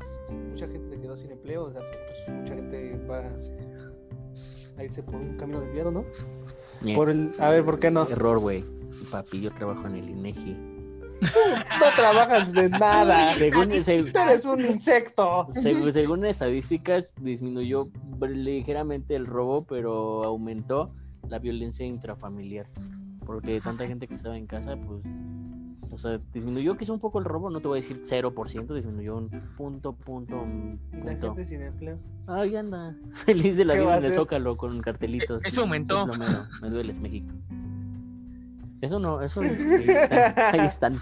mucha 0.49 0.67
gente 0.67 0.89
se 0.95 0.99
quedó 1.01 1.15
sin 1.17 1.29
empleo, 1.31 1.65
o 1.65 1.71
sea, 1.71 1.81
mucha 2.27 2.55
gente 2.55 2.99
va 3.09 3.21
a 4.77 4.83
irse 4.83 5.03
por 5.03 5.15
un 5.15 5.37
camino 5.37 5.61
desviado, 5.61 5.91
¿no? 5.91 6.05
Por 6.95 7.09
el, 7.09 7.31
a 7.39 7.49
ver, 7.49 7.63
¿por 7.63 7.79
qué 7.79 7.91
no? 7.91 8.07
Error, 8.09 8.39
güey. 8.39 8.65
Papi, 9.11 9.41
yo 9.41 9.51
trabajo 9.51 9.87
en 9.87 9.95
el 9.95 10.09
INEGI. 10.09 10.57
No 11.79 11.85
trabajas 11.95 12.51
de 12.51 12.67
nada. 12.69 13.33
Según, 13.35 13.71
eres 13.71 14.43
un 14.45 14.59
insecto. 14.65 15.47
seg- 15.49 15.91
según 15.91 16.25
estadísticas, 16.25 17.13
disminuyó 17.21 17.89
ligeramente 18.27 19.15
el 19.15 19.25
robo, 19.25 19.63
pero 19.65 20.23
aumentó 20.25 20.91
la 21.29 21.39
violencia 21.39 21.85
intrafamiliar. 21.85 22.67
Porque 23.25 23.61
tanta 23.61 23.87
gente 23.87 24.07
que 24.07 24.15
estaba 24.15 24.37
en 24.37 24.47
casa, 24.47 24.75
pues. 24.75 25.01
O 25.93 25.97
sea, 25.97 26.19
disminuyó 26.33 26.75
quizá 26.75 26.91
un 26.91 26.99
poco 26.99 27.19
el 27.19 27.25
robo, 27.25 27.51
no 27.51 27.59
te 27.59 27.67
voy 27.67 27.79
a 27.79 27.81
decir 27.81 28.01
0%, 28.03 28.73
disminuyó 28.73 29.15
un 29.17 29.29
punto, 29.55 29.93
punto, 29.93 30.41
un 30.41 30.79
Y 30.91 30.97
la 30.97 31.03
punto. 31.03 31.27
gente 31.27 31.45
sin 31.45 31.61
empleo. 31.61 31.99
Ahí 32.25 32.55
anda, 32.55 32.95
feliz 33.13 33.57
de 33.57 33.65
la 33.65 33.75
¿Qué 33.75 33.81
va 33.81 33.97
vida 33.97 33.97
en 33.99 34.05
el? 34.05 34.13
Zócalo 34.13 34.57
con 34.57 34.81
cartelitos. 34.81 35.45
Eso 35.45 35.61
aumentó. 35.61 36.09
Es 36.09 36.61
me 36.61 36.69
dueles, 36.69 36.99
México. 36.99 37.31
Eso 38.81 38.99
no, 38.99 39.21
eso 39.21 39.41
ahí 39.41 39.47
están. 39.47 40.59
Ahí 40.59 40.67
están. 40.67 40.99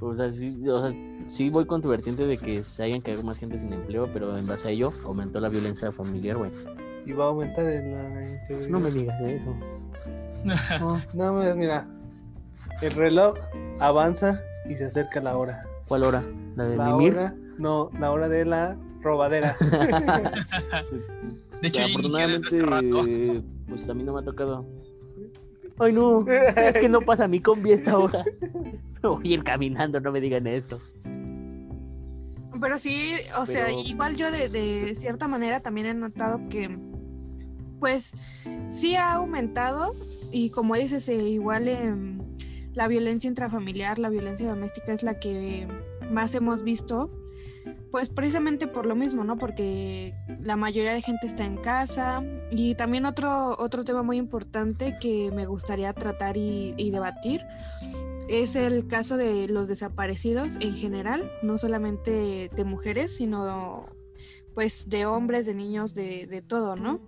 O 0.00 0.14
sea, 0.14 0.30
sí, 0.32 0.68
o 0.68 0.80
sea, 0.80 0.98
sí 1.26 1.48
voy 1.48 1.64
con 1.64 1.80
tu 1.80 1.88
vertiente 1.88 2.26
de 2.26 2.36
que 2.36 2.62
se 2.64 2.82
hayan 2.82 3.00
quedado 3.00 3.22
más 3.22 3.38
gente 3.38 3.58
sin 3.58 3.72
empleo, 3.72 4.10
pero 4.12 4.36
en 4.36 4.46
base 4.46 4.68
a 4.68 4.70
ello 4.72 4.92
aumentó 5.04 5.40
la 5.40 5.48
violencia 5.48 5.90
familiar, 5.92 6.36
güey. 6.36 6.50
Y 7.06 7.12
va 7.12 7.24
a 7.24 7.28
aumentar 7.28 7.64
en 7.64 7.92
la 7.92 8.30
inseguridad. 8.32 8.70
No 8.70 8.80
me 8.80 8.90
digas 8.90 9.20
eso. 9.22 9.56
No. 10.80 11.00
No, 11.14 11.54
mira. 11.54 11.86
El 12.84 12.92
reloj 12.92 13.38
avanza 13.80 14.42
y 14.68 14.76
se 14.76 14.84
acerca 14.84 15.18
la 15.20 15.36
hora. 15.38 15.64
¿Cuál 15.88 16.04
hora? 16.04 16.22
¿La 16.54 16.64
de 16.64 16.76
La 16.76 16.86
mimir? 16.88 17.14
hora, 17.14 17.34
no, 17.56 17.90
la 17.98 18.12
hora 18.12 18.28
de 18.28 18.44
la 18.44 18.76
robadera. 19.00 19.56
De 21.62 21.68
hecho, 21.68 21.78
ya. 21.80 21.86
Afortunadamente, 21.86 23.42
pues 23.68 23.88
a 23.88 23.94
mí 23.94 24.02
no 24.04 24.12
me 24.12 24.20
ha 24.20 24.24
tocado. 24.24 24.66
Ay, 25.78 25.92
no, 25.94 26.26
es 26.28 26.76
que 26.78 26.88
no 26.90 27.00
pasa 27.00 27.26
mi 27.26 27.40
combi 27.40 27.72
a 27.72 27.74
esta 27.76 27.98
hora. 27.98 28.22
Voy 29.02 29.30
a 29.30 29.34
ir 29.34 29.44
caminando, 29.44 29.98
no 30.00 30.12
me 30.12 30.20
digan 30.20 30.46
esto. 30.46 30.78
Pero 32.60 32.78
sí, 32.78 33.14
o 33.40 33.46
sea, 33.46 33.66
Pero- 33.66 33.80
igual 33.80 34.16
yo 34.16 34.30
de, 34.30 34.50
de 34.50 34.94
cierta 34.94 35.26
manera 35.26 35.60
también 35.60 35.86
he 35.86 35.94
notado 35.94 36.38
que, 36.50 36.78
pues, 37.80 38.14
sí 38.68 38.94
ha 38.96 39.14
aumentado 39.14 39.92
y 40.30 40.50
como 40.50 40.74
dices, 40.74 41.08
eh, 41.08 41.16
igual 41.16 41.68
em, 41.68 42.18
la 42.74 42.88
violencia 42.88 43.28
intrafamiliar, 43.28 43.98
la 43.98 44.08
violencia 44.08 44.48
doméstica 44.48 44.92
es 44.92 45.02
la 45.02 45.18
que 45.18 45.66
más 46.10 46.34
hemos 46.34 46.62
visto, 46.62 47.10
pues 47.90 48.10
precisamente 48.10 48.66
por 48.66 48.86
lo 48.86 48.94
mismo, 48.94 49.24
¿no? 49.24 49.38
Porque 49.38 50.14
la 50.40 50.56
mayoría 50.56 50.92
de 50.92 51.02
gente 51.02 51.26
está 51.26 51.44
en 51.44 51.56
casa 51.56 52.22
y 52.50 52.74
también 52.74 53.06
otro, 53.06 53.56
otro 53.58 53.84
tema 53.84 54.02
muy 54.02 54.18
importante 54.18 54.98
que 55.00 55.30
me 55.32 55.46
gustaría 55.46 55.92
tratar 55.92 56.36
y, 56.36 56.90
debatir 56.90 57.42
es 58.28 58.56
el 58.56 58.86
caso 58.86 59.16
de 59.16 59.48
los 59.48 59.68
desaparecidos 59.68 60.56
en 60.60 60.74
general, 60.74 61.30
no 61.42 61.58
solamente 61.58 62.50
de 62.54 62.64
mujeres, 62.64 63.16
sino 63.16 63.86
pues 64.54 64.88
de 64.88 65.04
hombres, 65.06 65.46
de 65.46 65.54
niños, 65.54 65.94
de, 65.94 66.26
de 66.26 66.40
todo, 66.40 66.76
¿no? 66.76 67.00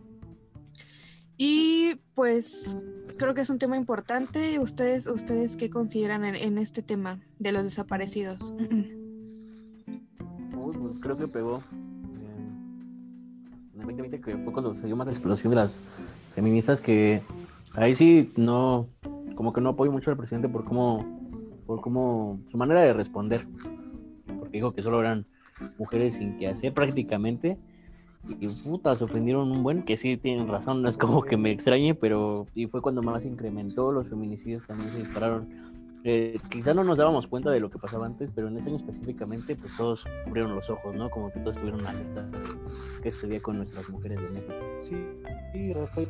Y 1.38 1.96
pues 2.14 2.78
creo 3.16 3.34
que 3.34 3.40
es 3.40 3.50
un 3.50 3.58
tema 3.58 3.76
importante. 3.76 4.58
¿Ustedes, 4.58 5.06
ustedes 5.06 5.56
qué 5.56 5.70
consideran 5.70 6.24
en, 6.24 6.58
este 6.58 6.82
tema 6.82 7.20
de 7.38 7.52
los 7.52 7.64
desaparecidos? 7.64 8.54
Pues 10.50 10.98
creo 11.00 11.16
que 11.16 11.28
pegó. 11.28 11.62
En 13.72 13.80
el 13.80 13.86
2020 13.86 14.20
que 14.20 14.36
fue 14.38 14.52
cuando 14.52 14.74
se 14.74 14.86
dio 14.86 14.96
más 14.96 15.06
la 15.06 15.12
explosión 15.12 15.50
de 15.50 15.56
las 15.56 15.80
feministas 16.34 16.80
que 16.80 17.22
ahí 17.74 17.94
sí 17.94 18.32
no, 18.36 18.88
como 19.36 19.52
que 19.52 19.60
no 19.60 19.70
apoyo 19.70 19.92
mucho 19.92 20.10
al 20.10 20.16
presidente 20.16 20.48
por 20.48 20.64
cómo, 20.64 21.06
por 21.66 21.80
cómo, 21.82 22.40
su 22.50 22.56
manera 22.56 22.82
de 22.82 22.94
responder. 22.94 23.46
Porque 24.40 24.56
dijo 24.56 24.74
que 24.74 24.82
solo 24.82 24.98
eran 25.00 25.26
mujeres 25.78 26.16
sin 26.16 26.36
que 26.36 26.48
hacer 26.48 26.74
prácticamente. 26.74 27.58
Y 28.28 28.48
puta, 28.48 28.96
se 28.96 29.04
ofendieron 29.04 29.50
un 29.50 29.62
buen, 29.62 29.84
que 29.84 29.96
sí 29.96 30.16
tienen 30.16 30.48
razón, 30.48 30.82
no 30.82 30.88
es 30.88 30.96
como 30.96 31.22
que 31.22 31.36
me 31.36 31.50
extrañe, 31.52 31.94
pero 31.94 32.46
y 32.54 32.66
fue 32.66 32.82
cuando 32.82 33.02
más 33.02 33.24
incrementó, 33.24 33.92
los 33.92 34.10
feminicidios 34.10 34.66
también 34.66 34.90
se 34.90 34.98
dispararon. 34.98 35.48
Eh, 36.04 36.38
quizá 36.50 36.72
no 36.72 36.84
nos 36.84 36.98
dábamos 36.98 37.26
cuenta 37.26 37.50
de 37.50 37.58
lo 37.58 37.68
que 37.68 37.78
pasaba 37.78 38.06
antes, 38.06 38.30
pero 38.30 38.48
en 38.48 38.56
ese 38.56 38.68
año 38.68 38.76
específicamente, 38.76 39.56
pues 39.56 39.76
todos 39.76 40.04
abrieron 40.26 40.54
los 40.54 40.70
ojos, 40.70 40.94
¿no? 40.94 41.10
Como 41.10 41.32
que 41.32 41.40
todos 41.40 41.56
tuvieron 41.56 41.84
alerta 41.84 42.22
de 42.22 42.38
qué 43.02 43.10
sucedía 43.10 43.40
con 43.40 43.56
nuestras 43.56 43.88
mujeres 43.90 44.20
de 44.20 44.28
México. 44.28 44.54
Sí, 44.78 44.96
sí, 45.52 45.72
fue, 45.92 46.06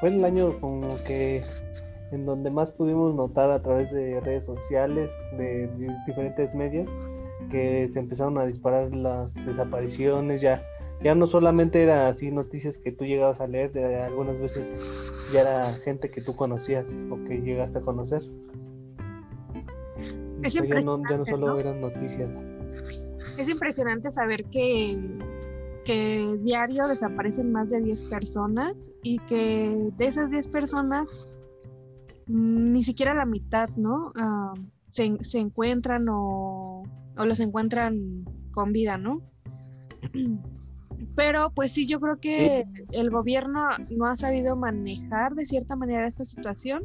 fue 0.00 0.08
el 0.08 0.24
año 0.24 0.58
como 0.60 0.96
que 1.04 1.44
en 2.12 2.26
donde 2.26 2.50
más 2.50 2.70
pudimos 2.70 3.14
notar 3.14 3.50
a 3.50 3.62
través 3.62 3.90
de 3.90 4.20
redes 4.20 4.44
sociales, 4.44 5.16
de, 5.36 5.68
diferentes 6.06 6.54
medios, 6.54 6.94
que 7.50 7.88
se 7.92 7.98
empezaron 7.98 8.38
a 8.38 8.46
disparar 8.46 8.94
las 8.94 9.34
desapariciones, 9.46 10.40
ya, 10.40 10.62
ya 11.02 11.14
no 11.14 11.26
solamente 11.26 11.82
era 11.82 12.08
así 12.08 12.30
noticias 12.30 12.78
que 12.78 12.92
tú 12.92 13.04
llegabas 13.04 13.40
a 13.40 13.46
leer, 13.46 13.72
de 13.72 14.02
algunas 14.02 14.38
veces 14.38 14.74
ya 15.32 15.40
era 15.40 15.72
gente 15.84 16.10
que 16.10 16.20
tú 16.20 16.36
conocías 16.36 16.86
o 17.10 17.22
que 17.24 17.40
llegaste 17.40 17.78
a 17.78 17.82
conocer. 17.82 18.22
Es 20.42 20.54
ya, 20.54 20.62
no, 20.62 20.68
ya 20.68 20.80
no 20.80 20.98
impresionante, 20.98 21.30
solo 21.30 21.46
¿no? 21.46 21.58
eran 21.58 21.80
noticias. 21.80 22.44
Es 23.38 23.48
impresionante 23.48 24.10
saber 24.10 24.44
que, 24.46 25.00
que 25.84 26.38
diario 26.40 26.86
desaparecen 26.86 27.52
más 27.52 27.70
de 27.70 27.80
10 27.80 28.02
personas 28.02 28.92
y 29.02 29.18
que 29.20 29.90
de 29.96 30.06
esas 30.06 30.30
10 30.30 30.48
personas 30.48 31.28
ni 32.26 32.82
siquiera 32.82 33.14
la 33.14 33.26
mitad, 33.26 33.68
¿no? 33.76 34.12
Ah, 34.16 34.54
se, 34.90 35.16
se 35.20 35.38
encuentran 35.38 36.08
o, 36.08 36.82
o 37.16 37.24
los 37.24 37.40
encuentran 37.40 38.24
con 38.52 38.72
vida, 38.72 38.98
¿no? 38.98 39.22
Pero 41.14 41.50
pues 41.54 41.72
sí, 41.72 41.86
yo 41.86 42.00
creo 42.00 42.18
que 42.18 42.66
el 42.92 43.10
gobierno 43.10 43.68
no 43.90 44.06
ha 44.06 44.16
sabido 44.16 44.56
manejar 44.56 45.34
de 45.34 45.44
cierta 45.44 45.76
manera 45.76 46.06
esta 46.06 46.24
situación 46.24 46.84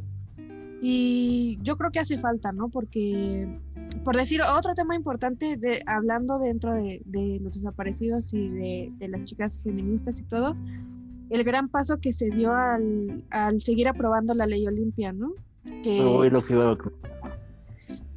y 0.80 1.58
yo 1.62 1.76
creo 1.76 1.90
que 1.90 1.98
hace 2.00 2.18
falta, 2.18 2.52
¿no? 2.52 2.68
Porque 2.68 3.48
por 4.04 4.16
decir 4.16 4.40
otro 4.56 4.74
tema 4.74 4.94
importante, 4.94 5.56
de, 5.56 5.82
hablando 5.86 6.38
dentro 6.38 6.72
de, 6.72 7.00
de 7.04 7.38
los 7.40 7.54
desaparecidos 7.54 8.32
y 8.34 8.48
de, 8.48 8.92
de 8.98 9.08
las 9.08 9.24
chicas 9.24 9.60
feministas 9.62 10.20
y 10.20 10.24
todo, 10.24 10.54
el 11.30 11.44
gran 11.44 11.68
paso 11.68 11.98
que 11.98 12.12
se 12.12 12.30
dio 12.30 12.52
al, 12.54 13.24
al 13.30 13.60
seguir 13.60 13.88
aprobando 13.88 14.34
la 14.34 14.46
ley 14.46 14.66
Olimpia, 14.66 15.12
¿no? 15.12 15.32
Que, 15.82 15.98
lo 16.30 16.44
que 16.46 16.52
iba 16.54 16.72
a- 16.72 16.78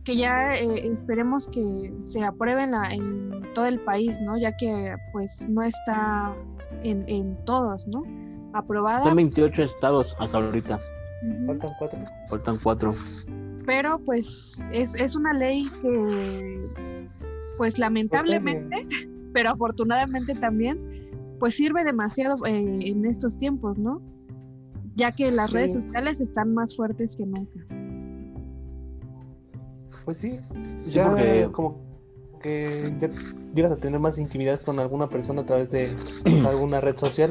que 0.04 0.16
ya 0.16 0.56
eh, 0.56 0.88
esperemos 0.88 1.48
que 1.48 1.94
se 2.06 2.24
apruebe 2.24 2.64
en, 2.64 2.72
la- 2.72 2.94
en 2.94 3.42
todo 3.54 3.66
el 3.68 3.80
país, 3.80 4.20
¿no? 4.22 4.38
Ya 4.38 4.56
que 4.58 4.96
pues 5.12 5.48
no 5.50 5.62
está 5.64 6.34
en, 6.84 7.04
en 7.08 7.38
todos, 7.46 7.88
¿no? 7.88 8.04
Aprobada. 8.54 9.02
Son 9.02 9.16
28 9.16 9.64
estados 9.64 10.16
hasta 10.20 10.38
ahorita. 10.38 10.80
Faltan 11.46 11.70
cuatro. 11.78 12.00
faltan 12.30 12.58
cuatro. 12.64 12.96
pero 13.66 14.00
pues 14.00 14.68
es, 14.72 15.00
es 15.00 15.16
una 15.16 15.34
ley 15.34 15.70
que 15.82 16.68
pues 17.58 17.78
lamentablemente, 17.78 18.88
pero 19.34 19.52
afortunadamente 19.52 20.34
también, 20.34 20.80
pues 21.40 21.54
sirve 21.56 21.84
demasiado 21.84 22.44
eh, 22.48 22.80
en 22.90 23.06
estos 23.06 23.38
tiempos, 23.38 23.78
¿no? 23.78 24.02
Ya 24.96 25.12
que 25.12 25.30
las 25.32 25.52
Sí. 25.52 25.56
redes 25.58 25.74
sociales 25.74 26.20
están 26.22 26.54
más 26.56 26.76
fuertes 26.76 27.16
que 27.16 27.26
nunca. 27.26 27.60
Pues 30.06 30.18
sí, 30.18 30.40
Sí, 30.86 30.92
ya 30.92 31.10
porque- 31.10 31.50
como 31.52 31.80
que 32.42 32.92
ya 33.00 33.10
llegas 33.54 33.72
a 33.72 33.78
tener 33.78 34.00
más 34.00 34.18
intimidad 34.18 34.60
con 34.62 34.80
alguna 34.80 35.08
persona 35.10 35.42
a 35.42 35.46
través 35.46 35.70
de 35.70 35.92
alguna 36.48 36.82
red 36.82 36.98
social 36.98 37.30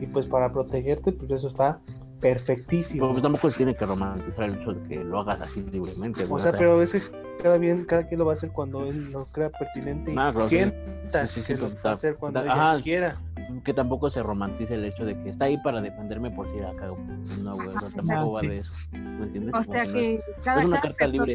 y 0.00 0.06
pues 0.06 0.26
para 0.26 0.52
protegerte 0.52 1.12
pues 1.12 1.30
eso 1.30 1.46
está 1.48 1.78
perfectísimo. 2.20 3.10
Pues 3.12 3.22
tampoco 3.22 3.50
se 3.50 3.56
tiene 3.58 3.74
que 3.76 3.86
romantizar 3.86 4.44
el 4.44 4.56
hecho 4.60 4.72
de 4.72 4.88
que 4.88 5.04
lo 5.04 5.20
hagas 5.20 5.42
así 5.42 5.62
libremente. 5.70 6.26
O 6.28 6.38
sea, 6.40 6.50
pero 6.52 6.82
ese 6.82 7.00
cada 7.42 7.58
bien, 7.58 7.84
cada 7.84 8.08
quien 8.08 8.18
lo 8.18 8.24
va 8.26 8.32
a 8.32 8.34
hacer 8.34 8.50
cuando 8.50 8.84
él 8.86 9.12
lo 9.12 9.26
crea 9.26 9.50
pertinente 9.50 10.10
y 10.10 10.14
claro, 10.14 10.48
sienta 10.48 11.26
Sí, 11.28 11.34
sí, 11.40 11.42
sí, 11.42 11.54
que 11.54 11.60
lo 11.60 11.68
va 11.84 11.90
a 11.90 11.92
hacer 11.92 12.16
cuando 12.16 12.40
ella 12.42 12.80
quiera. 12.82 13.16
que 13.62 13.72
tampoco 13.74 14.10
se 14.10 14.22
romantice 14.24 14.74
el 14.74 14.84
hecho 14.86 15.04
de 15.04 15.14
que 15.22 15.28
está 15.28 15.44
ahí 15.44 15.56
para 15.58 15.80
defenderme 15.80 16.30
por 16.32 16.48
si 16.48 16.58
la 16.58 16.74
cago. 16.74 16.98
No, 17.44 17.54
güey, 17.54 17.68
o 17.68 17.78
sea, 17.78 17.90
tampoco 17.94 18.32
va 18.32 18.40
sí. 18.40 18.48
de 18.48 18.58
eso. 18.58 18.72
¿Me 18.92 19.24
entiendes? 19.26 19.50
O 19.54 19.58
Como 19.58 19.62
sea 19.62 19.84
no 19.84 19.90
es- 19.90 19.92
que 19.94 20.20
cada, 20.42 20.60
es 20.60 20.66
una 20.66 20.80
cada 20.80 20.88
carta 20.88 21.06
libre. 21.06 21.34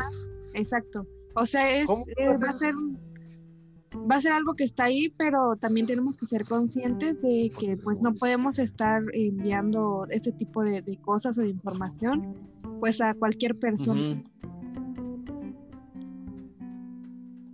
Exacto. 0.53 1.05
O 1.35 1.45
sea, 1.45 1.75
es, 1.75 1.87
¿Cómo 1.87 2.03
eh, 2.17 2.37
va 2.37 2.49
a 2.49 2.57
ser 2.57 2.73
va 4.09 4.15
a 4.15 4.21
ser 4.21 4.31
algo 4.31 4.53
que 4.53 4.63
está 4.63 4.85
ahí, 4.85 5.13
pero 5.17 5.55
también 5.57 5.85
tenemos 5.85 6.17
que 6.17 6.25
ser 6.25 6.45
conscientes 6.45 7.21
de 7.21 7.51
que 7.59 7.75
pues 7.83 8.01
no 8.01 8.13
podemos 8.13 8.57
estar 8.57 9.01
enviando 9.13 10.07
este 10.09 10.31
tipo 10.31 10.63
de, 10.63 10.81
de 10.81 10.97
cosas 10.97 11.37
o 11.37 11.41
de 11.41 11.49
información 11.49 12.35
pues 12.79 13.01
a 13.01 13.13
cualquier 13.13 13.57
persona. 13.57 14.23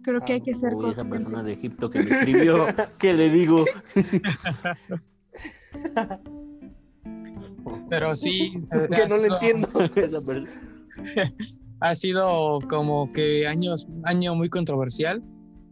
Creo 0.03 0.21
que 0.21 0.33
hay 0.33 0.41
que 0.41 0.55
ser 0.55 0.73
Uy, 0.73 0.85
esa 0.85 0.95
conscientes. 0.95 1.09
persona 1.09 1.43
de 1.43 1.53
Egipto 1.53 1.89
que 1.89 1.99
me 1.99 2.05
escribió, 2.05 2.65
¿qué 2.97 3.13
le 3.13 3.29
digo? 3.29 3.65
Pero 7.89 8.15
sí, 8.15 8.53
que 8.71 9.05
no 9.09 9.17
le 9.17 9.27
entiendo. 9.27 9.67
Ha 11.79 11.95
sido 11.95 12.59
como 12.69 13.11
que 13.11 13.47
años, 13.47 13.87
año 14.03 14.35
muy 14.35 14.49
controversial, 14.49 15.23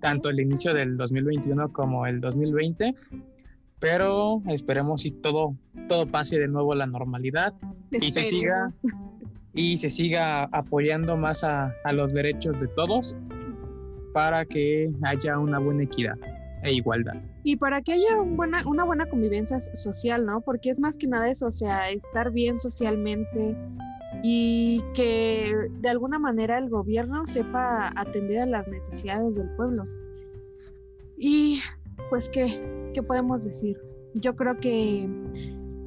tanto 0.02 0.30
el 0.30 0.40
inicio 0.40 0.74
del 0.74 0.98
2021 0.98 1.74
como 1.74 2.06
el 2.06 2.22
2020, 2.22 2.94
pero 3.80 4.42
esperemos 4.48 5.02
si 5.02 5.12
todo, 5.12 5.56
todo 5.88 6.06
pase 6.06 6.40
de 6.40 6.48
nuevo 6.48 6.74
a 6.74 6.76
la 6.76 6.86
normalidad 6.86 7.54
y 7.92 8.12
se 8.12 8.30
siga 8.30 8.72
y 9.54 9.78
se 9.78 9.90
siga 9.90 10.44
apoyando 10.44 11.16
más 11.16 11.44
a, 11.44 11.74
a 11.86 11.94
los 11.94 12.14
derechos 12.14 12.60
de 12.60 12.68
todos 12.68 13.18
para 14.14 14.46
que 14.46 14.92
haya 15.04 15.40
una 15.40 15.60
buena 15.60 15.84
equidad 15.84 16.18
e 16.64 16.74
igualdad. 16.74 17.16
Y 17.44 17.58
para 17.58 17.82
que 17.82 17.94
haya 17.94 18.20
un 18.20 18.38
buena, 18.38 18.68
una 18.68 18.84
buena 18.84 19.06
convivencia 19.08 19.60
social, 19.60 20.26
¿no? 20.26 20.42
Porque 20.42 20.70
es 20.70 20.80
más 20.80 20.98
que 20.98 21.08
nada 21.08 21.28
eso, 21.28 21.48
o 21.48 21.52
sea, 21.52 21.90
estar 21.90 22.32
bien 22.32 22.60
socialmente 22.60 23.56
y 24.24 24.82
que 24.94 25.54
de 25.82 25.90
alguna 25.90 26.20
manera 26.20 26.58
el 26.58 26.70
gobierno 26.70 27.26
sepa 27.26 27.92
atender 27.96 28.40
a 28.40 28.46
las 28.46 28.68
necesidades 28.68 29.36
del 29.36 29.50
pueblo. 29.56 29.86
Y 31.18 31.60
pues, 32.10 32.30
¿qué, 32.30 32.92
qué 32.94 33.02
podemos 33.04 33.46
decir? 33.46 33.78
Yo 34.16 34.36
creo 34.36 34.58
que 34.60 35.08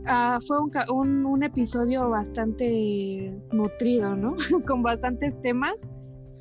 ah, 0.07 0.39
fue 0.47 0.59
un, 0.61 0.71
un, 0.91 1.27
un 1.27 1.43
episodio 1.43 2.09
bastante 2.11 3.35
nutrido, 3.53 4.17
¿no? 4.17 4.37
Con 4.67 4.83
bastantes 4.83 5.41
temas. 5.43 5.89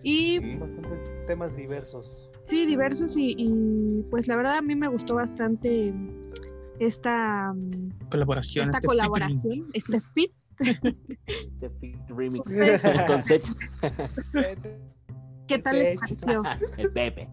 Y 0.04 0.40
Bastantes 0.58 1.26
temas 1.28 1.56
diversos. 1.56 2.30
Sí, 2.46 2.66
diversos 2.66 3.18
y, 3.18 3.36
y, 3.38 4.04
pues 4.10 4.28
la 4.30 4.38
verdad 4.38 4.58
a 4.58 4.62
mí 4.62 4.74
me 4.74 4.88
gustó 4.88 5.16
bastante 5.16 5.94
esta, 6.80 7.52
mm, 7.54 8.10
Colaboración. 8.10 8.66
esta 8.66 8.78
este 8.78 8.88
colaboración, 8.88 9.68
este 9.74 10.00
fit. 10.14 10.32
The 11.60 11.70
Fit 11.80 11.98
Remix. 12.10 12.44
Con 13.08 13.24
Sech, 13.24 13.44
¿Qué 15.48 15.60
tal 15.60 15.80
les 15.80 15.98
pareció? 15.98 16.44
el 16.78 16.92
Pepe. 16.92 17.30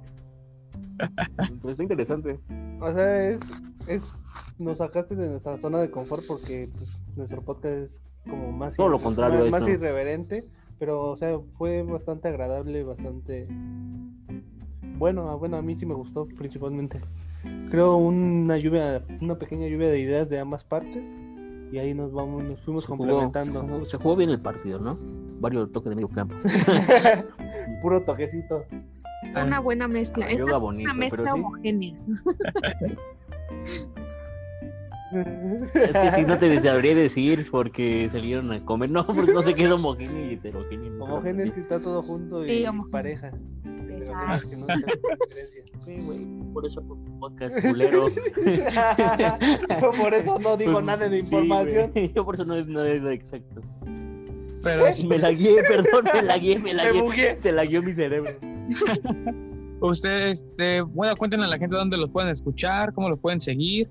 Pues 1.61 1.73
está 1.73 1.83
interesante. 1.83 2.39
O 2.81 2.93
sea, 2.93 3.29
es, 3.29 3.53
es 3.87 4.15
nos 4.59 4.79
sacaste 4.79 5.17
de 5.17 5.29
nuestra 5.29 5.57
zona 5.57 5.81
de 5.81 5.91
confort 5.91 6.25
porque 6.27 6.69
pues, 6.77 6.89
nuestro 7.17 7.43
podcast 7.43 7.75
es 7.75 8.03
como 8.29 8.53
más 8.53 8.77
Todo 8.77 8.89
lo 8.89 9.01
contrario 9.01 9.41
más, 9.51 9.63
más 9.63 9.69
irreverente, 9.69 10.45
pero 10.79 11.11
o 11.11 11.17
sea, 11.17 11.39
fue 11.59 11.83
bastante 11.83 12.29
agradable, 12.29 12.85
bastante 12.85 13.49
bueno, 14.97 15.37
bueno, 15.39 15.57
a 15.57 15.63
mí 15.63 15.77
sí 15.77 15.87
me 15.87 15.95
gustó 15.95 16.27
principalmente. 16.27 17.01
Creo 17.71 17.97
una 17.97 18.57
lluvia, 18.57 19.05
una 19.21 19.37
pequeña 19.39 19.67
lluvia 19.67 19.89
de 19.89 19.99
ideas 19.99 20.29
de 20.31 20.39
ambas 20.39 20.65
partes 20.65 21.11
y 21.75 21.79
ahí 21.79 21.93
nos 21.95 22.13
vamos, 22.13 22.45
nos 22.45 22.61
fuimos 22.61 22.85
Se 22.85 22.89
jugó, 22.89 22.99
complementando. 22.99 23.61
se 23.63 23.67
jugó- 23.69 23.85
se 23.85 23.97
jugó 23.99 24.17
bien 24.17 24.31
el 24.31 24.41
partido, 24.41 24.79
¿no? 24.79 24.97
varios 25.41 25.71
toques 25.73 25.91
de 25.91 25.97
medio 25.97 26.09
campo. 26.09 26.35
Puro 27.83 28.03
toquecito. 28.05 28.65
Una 29.35 29.59
buena 29.61 29.89
mezcla. 29.89 30.27
Es 30.29 30.39
Yoga 30.39 30.53
una 30.53 30.59
bonito, 30.59 30.95
mezcla 30.95 31.17
pero 31.35 31.35
sí. 31.35 31.41
Es 35.13 35.97
que 35.97 36.11
sí, 36.11 36.23
no 36.27 36.39
te 36.39 36.59
sabría 36.61 36.95
decir 36.95 37.47
porque 37.51 38.09
salieron 38.11 38.51
a 38.53 38.65
comer. 38.65 38.91
No, 38.91 39.07
porque 39.07 39.33
no 39.33 39.43
sé 39.43 39.55
qué 39.55 39.65
es 39.65 39.71
homogéneo 39.71 40.31
y 40.31 40.35
heterogéneo. 40.35 41.05
Homogéneo 41.05 41.47
es 41.47 41.53
que 41.53 41.61
está 41.61 41.81
todo 41.81 42.03
junto 42.03 42.45
y 42.45 42.49
Sí, 42.49 42.65
pareja. 42.91 43.31
Pero 43.63 43.97
Exacto. 43.97 44.51
que 44.51 44.57
no 44.57 44.67
sea 44.67 44.77
diferencia. 44.77 45.65
Sí, 45.85 45.97
güey, 46.01 46.19
por 46.55 46.65
eso 46.65 46.83
podcast 47.21 47.61
culero. 47.61 48.09
Yo 49.83 49.93
por 49.93 50.15
eso 50.15 50.39
no 50.39 50.57
digo 50.57 50.73
Pues, 50.73 50.85
nada 50.87 51.11
de 51.11 51.19
información. 51.19 51.93
Yo 52.15 52.25
por 52.25 52.37
eso 52.37 52.47
no, 52.47 52.55
es 52.55 52.67
lo 52.67 53.11
exacto. 53.11 53.61
Pero 54.63 54.87
Me 55.07 55.19
la 55.19 55.31
guié, 55.33 55.63
perdón, 55.63 56.07
me 56.15 56.23
la 56.23 56.39
guié, 56.39 56.59
me 56.59 56.73
la 56.73 56.91
Me 56.91 57.03
guié. 57.15 57.37
Se 57.37 57.53
la 57.53 57.67
guió 57.67 57.83
mi 57.83 57.93
cerebro. 57.93 58.31
ustedes, 59.81 60.43
este, 60.43 60.81
bueno, 60.81 61.15
cuéntenle 61.17 61.45
a 61.45 61.51
la 61.51 61.59
gente 61.59 61.77
dónde 61.77 61.99
los 61.99 62.09
pueden 62.09 62.31
escuchar, 62.31 62.95
cómo 62.95 63.11
los 63.11 63.19
pueden 63.19 63.43
seguir. 63.43 63.91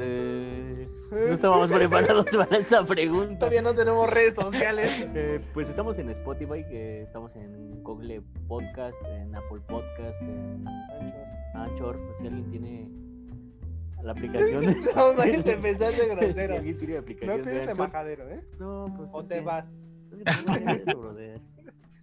Eh, 0.00 0.88
no 1.10 1.18
estábamos 1.34 1.70
preparados 1.72 2.26
para 2.26 2.56
esa 2.58 2.84
pregunta. 2.84 3.38
Todavía 3.40 3.62
no 3.62 3.74
tenemos 3.74 4.08
redes 4.08 4.34
sociales. 4.34 5.06
Eh, 5.14 5.40
pues 5.52 5.68
estamos 5.68 5.98
en 5.98 6.08
Spotify, 6.10 6.64
que 6.68 7.02
estamos 7.02 7.34
en 7.36 7.82
Google 7.82 8.22
Podcast, 8.48 9.00
en 9.06 9.34
Apple 9.34 9.60
Podcast, 9.68 10.20
en 10.22 10.64
Anchor. 11.54 11.98
Si 12.18 12.26
alguien 12.26 12.48
tiene 12.50 12.90
la 14.02 14.12
aplicación. 14.12 14.64
No 14.96 15.14
vayas 15.14 15.44
a 15.46 15.52
empezar 15.52 15.92
de 15.92 16.00
Si 16.00 16.08
grosero. 16.08 16.54
alguien 16.54 16.78
tiene 16.78 16.94
la 16.94 17.00
No 17.00 17.02
aplicación 17.02 17.28
de 17.28 17.34
empieces 17.38 17.64
de 17.66 17.70
Anchor. 17.70 17.88
majadero, 17.88 18.28
¿eh? 18.30 18.44
No, 18.58 18.94
pues. 18.96 19.10
O 19.12 19.24
te 19.24 19.34
que- 19.36 19.40
vas. 19.42 19.74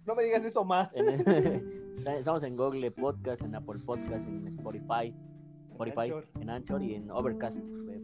no 0.06 0.14
me 0.14 0.22
digas 0.22 0.44
eso 0.44 0.64
más. 0.64 0.90
En- 0.94 1.88
Estamos 2.06 2.42
en 2.44 2.56
Google 2.56 2.90
Podcast, 2.92 3.42
en 3.42 3.54
Apple 3.56 3.80
Podcast, 3.84 4.26
en 4.28 4.46
Spotify, 4.46 5.12
Spotify, 5.72 6.00
Anchor. 6.02 6.26
en 6.40 6.50
Anchor 6.50 6.82
y 6.82 6.94
en 6.94 7.10
Overcast. 7.10 7.58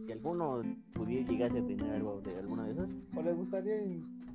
Si 0.05 0.11
alguno 0.11 0.61
pudiera 0.93 1.27
llegase 1.27 1.59
a 1.59 1.65
tener 1.65 1.91
algo 1.95 2.21
de 2.21 2.37
alguna 2.37 2.63
de 2.65 2.71
esas, 2.73 2.89
¿O 3.15 3.21
les 3.23 3.35
gustaría 3.35 3.75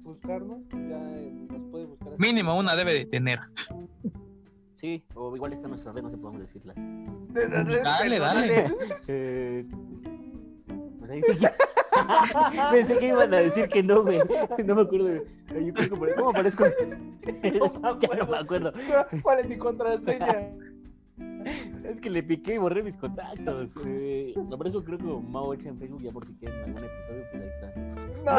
buscarnos? 0.02 0.58
Ya 0.72 1.00
eh, 1.18 1.32
nos 1.48 1.70
puede 1.70 1.86
buscar. 1.86 2.08
así. 2.08 2.16
Mínimo 2.20 2.58
una 2.58 2.74
debe 2.74 2.92
de 2.94 3.04
tener. 3.06 3.38
sí, 4.76 5.04
o 5.14 5.34
igual 5.36 5.52
está 5.52 5.68
nuestra 5.68 5.92
red, 5.92 6.02
no 6.02 6.10
sé 6.10 6.16
podemos 6.16 6.40
decirlas. 6.42 6.76
Dale, 7.84 8.18
dale. 8.18 8.64
Eh, 9.06 9.64
pues 10.98 11.10
ahí 11.10 11.22
sí. 11.22 11.38
Pensé 12.72 12.98
que 12.98 13.08
iban 13.08 13.32
a 13.34 13.38
decir 13.38 13.68
que 13.68 13.82
no, 13.82 14.02
güey. 14.02 14.18
No 14.64 14.74
me 14.74 14.82
acuerdo. 14.82 15.06
de- 15.06 15.26
Yo 15.66 15.72
creo 15.74 15.90
que 15.90 15.96
por- 15.96 16.14
¿Cómo 16.14 16.30
aparezco? 16.30 16.64
ya 18.00 18.16
no 18.16 18.26
me 18.26 18.36
acuerdo. 18.38 18.72
¿Cuál 19.22 19.40
es 19.40 19.48
mi 19.48 19.56
contraseña? 19.58 20.48
Es 21.84 22.00
que 22.00 22.10
le 22.10 22.22
piqué 22.22 22.54
y 22.54 22.58
borré 22.58 22.82
mis 22.82 22.96
contactos. 22.96 23.74
Eh, 23.86 24.32
lo 24.36 24.54
aparezco 24.54 24.82
creo 24.84 24.98
que 24.98 25.04
Mao 25.04 25.52
Echa 25.54 25.68
en 25.70 25.78
Facebook, 25.78 26.02
ya 26.02 26.12
por 26.12 26.26
si 26.26 26.34
quieren 26.34 26.58
algún 26.64 26.84
episodio, 26.84 27.24
pues 27.30 27.42
ahí 27.42 27.48
está. 27.48 27.72
No, 28.26 28.32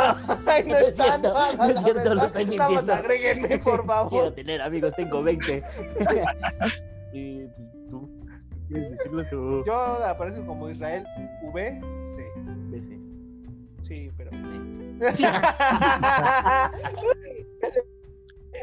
ay, 0.51 0.63
no 0.63 0.69
No 0.69 0.77
es 0.77 0.87
está. 0.89 1.03
cierto, 1.03 1.33
no, 1.33 1.53
no 1.57 1.63
es 1.65 1.81
cierto, 1.83 2.13
lo 2.15 2.23
estoy 2.25 2.45
mintiendo. 2.45 2.93
agréguenme, 2.93 3.47
por 3.59 3.59
Quiero 3.81 3.83
favor. 3.85 4.31
tener 4.33 4.61
amigos, 4.61 4.93
tengo 4.95 5.23
20. 5.23 5.63
y 7.13 7.47
tú, 7.89 8.09
¿quieres 8.67 8.91
decirlo 8.91 9.23
o 9.61 9.65
Yo 9.65 9.73
aparezco 10.05 10.45
como 10.45 10.69
Israel 10.69 11.03
VC. 11.53 12.31
BC? 12.69 12.99
Sí, 13.83 14.11
pero. 14.15 14.31
Sí. 15.13 15.23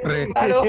Re- 0.05 0.29
Claro. 0.33 0.63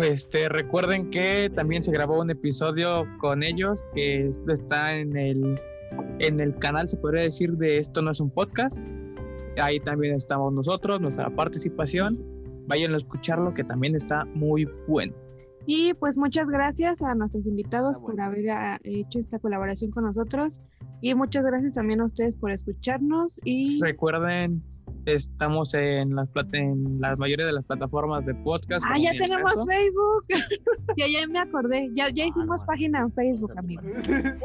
Este, 0.00 0.48
recuerden 0.48 1.10
que 1.10 1.50
también 1.54 1.82
se 1.82 1.92
grabó 1.92 2.20
un 2.20 2.30
episodio 2.30 3.06
con 3.18 3.42
ellos 3.42 3.84
que 3.94 4.30
está 4.48 4.96
en 4.96 5.16
el 5.16 5.60
en 6.18 6.40
el 6.40 6.54
canal, 6.56 6.88
se 6.88 6.96
podría 6.96 7.22
decir, 7.22 7.52
de 7.52 7.78
Esto 7.78 8.00
no 8.02 8.10
es 8.10 8.20
un 8.20 8.30
podcast. 8.30 8.78
Ahí 9.60 9.78
también 9.80 10.14
estamos 10.14 10.52
nosotros, 10.52 11.00
nuestra 11.00 11.28
participación. 11.30 12.18
Vayan 12.66 12.94
a 12.94 12.96
escucharlo, 12.96 13.52
que 13.52 13.64
también 13.64 13.94
está 13.94 14.24
muy 14.26 14.66
bueno. 14.88 15.12
Y 15.66 15.94
pues 15.94 16.16
muchas 16.16 16.48
gracias 16.48 17.02
a 17.02 17.14
nuestros 17.14 17.46
invitados 17.46 17.96
Ah, 17.98 18.00
por 18.00 18.14
bueno. 18.14 18.24
haber 18.24 18.50
ah, 18.50 18.80
hecho 18.84 19.18
esta 19.18 19.38
colaboración 19.38 19.90
con 19.90 20.04
nosotros. 20.04 20.60
Y 21.00 21.14
muchas 21.14 21.44
gracias 21.44 21.74
también 21.74 22.00
a 22.00 22.04
ustedes 22.04 22.34
por 22.36 22.50
escucharnos. 22.50 23.40
Y 23.44 23.80
Recuerden, 23.82 24.62
estamos 25.06 25.74
en 25.74 26.14
las 26.14 26.28
en 26.52 27.00
la 27.00 27.16
mayoría 27.16 27.46
de 27.46 27.52
las 27.52 27.64
plataformas 27.64 28.24
de 28.26 28.34
podcast. 28.36 28.84
ah, 28.88 28.98
ya 28.98 29.12
tenemos 29.12 29.52
Caso. 29.52 29.66
Facebook. 29.66 30.24
ya, 30.96 31.06
ya 31.08 31.26
me 31.28 31.38
acordé. 31.38 31.90
Ya, 31.94 32.08
ya 32.10 32.24
Ah, 32.24 32.28
hicimos 32.28 32.64
página 32.64 33.00
en 33.00 33.12
Facebook, 33.12 33.52
amigos. 33.56 33.84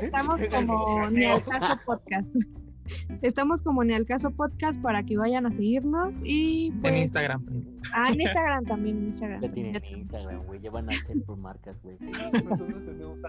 Estamos 0.01 0.41
como 0.51 1.09
Ni 1.09 1.25
al 1.25 1.43
caso 1.43 1.79
podcast. 1.85 2.35
Estamos 3.21 3.61
como 3.61 3.83
Ni 3.83 3.93
al 3.93 4.05
caso 4.05 4.31
podcast 4.31 4.81
para 4.81 5.03
que 5.03 5.17
vayan 5.17 5.45
a 5.45 5.51
seguirnos. 5.51 6.21
Y 6.23 6.71
pues. 6.81 6.93
En 6.93 6.99
Instagram. 6.99 7.45
Ah, 7.93 8.11
en 8.11 8.21
Instagram 8.21 8.65
también. 8.65 8.97
En 8.97 9.05
Instagram. 9.07 9.41
Ya 9.41 9.49
tienen 9.49 9.73
ya 9.73 9.81
Instagram, 9.85 10.43
güey. 10.45 10.61
Ya 10.61 10.71
van 10.71 10.89
a 10.89 10.93
hacer 10.93 11.21
por 11.25 11.37
marcas, 11.37 11.75
güey. 11.83 11.97
Nosotros 11.99 12.85
tenemos. 12.85 13.19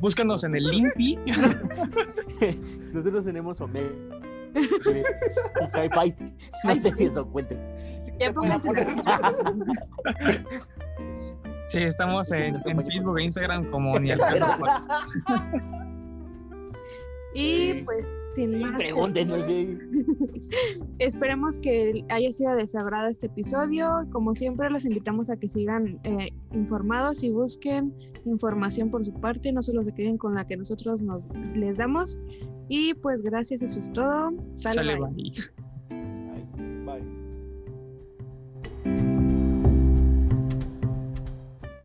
Búscanos 0.00 0.44
en 0.44 0.56
el 0.56 0.64
Limpi. 0.64 1.18
Nosotros 2.92 3.24
tenemos 3.24 3.60
Omega. 3.60 3.88
y 5.74 5.76
Hi-Fi. 5.76 6.14
No 6.64 6.70
Ay, 6.70 6.80
sé 6.80 6.90
sí. 6.90 6.98
si 6.98 7.04
eso 7.06 7.26
pónganse 8.32 8.70
Sí, 11.68 11.82
estamos 11.82 12.30
en, 12.30 12.60
en 12.66 12.86
Facebook 12.86 13.18
e 13.18 13.24
Instagram 13.24 13.64
como 13.70 13.98
Ni 13.98 14.12
al 14.12 14.18
Caso. 14.18 14.46
Y 17.34 17.82
pues 17.82 18.06
sin 18.34 18.60
más. 18.60 18.76
Pregúntenos. 18.76 19.44
sí. 19.44 19.76
Esperemos 20.98 21.58
que 21.58 22.04
haya 22.08 22.30
sido 22.30 22.54
de 22.54 22.66
su 22.66 22.78
agrado 22.78 23.08
este 23.08 23.26
episodio. 23.26 24.06
Como 24.12 24.34
siempre, 24.34 24.70
los 24.70 24.84
invitamos 24.84 25.30
a 25.30 25.36
que 25.36 25.48
sigan 25.48 25.98
eh, 26.04 26.28
informados 26.52 27.22
y 27.24 27.30
busquen 27.30 27.92
información 28.24 28.90
por 28.90 29.04
su 29.04 29.12
parte. 29.12 29.52
No 29.52 29.62
solo 29.62 29.84
se 29.84 29.92
queden 29.92 30.16
con 30.16 30.34
la 30.34 30.46
que 30.46 30.56
nosotros 30.56 31.02
nos, 31.02 31.22
les 31.54 31.78
damos. 31.78 32.18
Y 32.68 32.94
pues 32.94 33.22
gracias, 33.22 33.62
eso 33.62 33.80
es 33.80 33.92
todo. 33.92 34.30
Bye. 34.30 35.63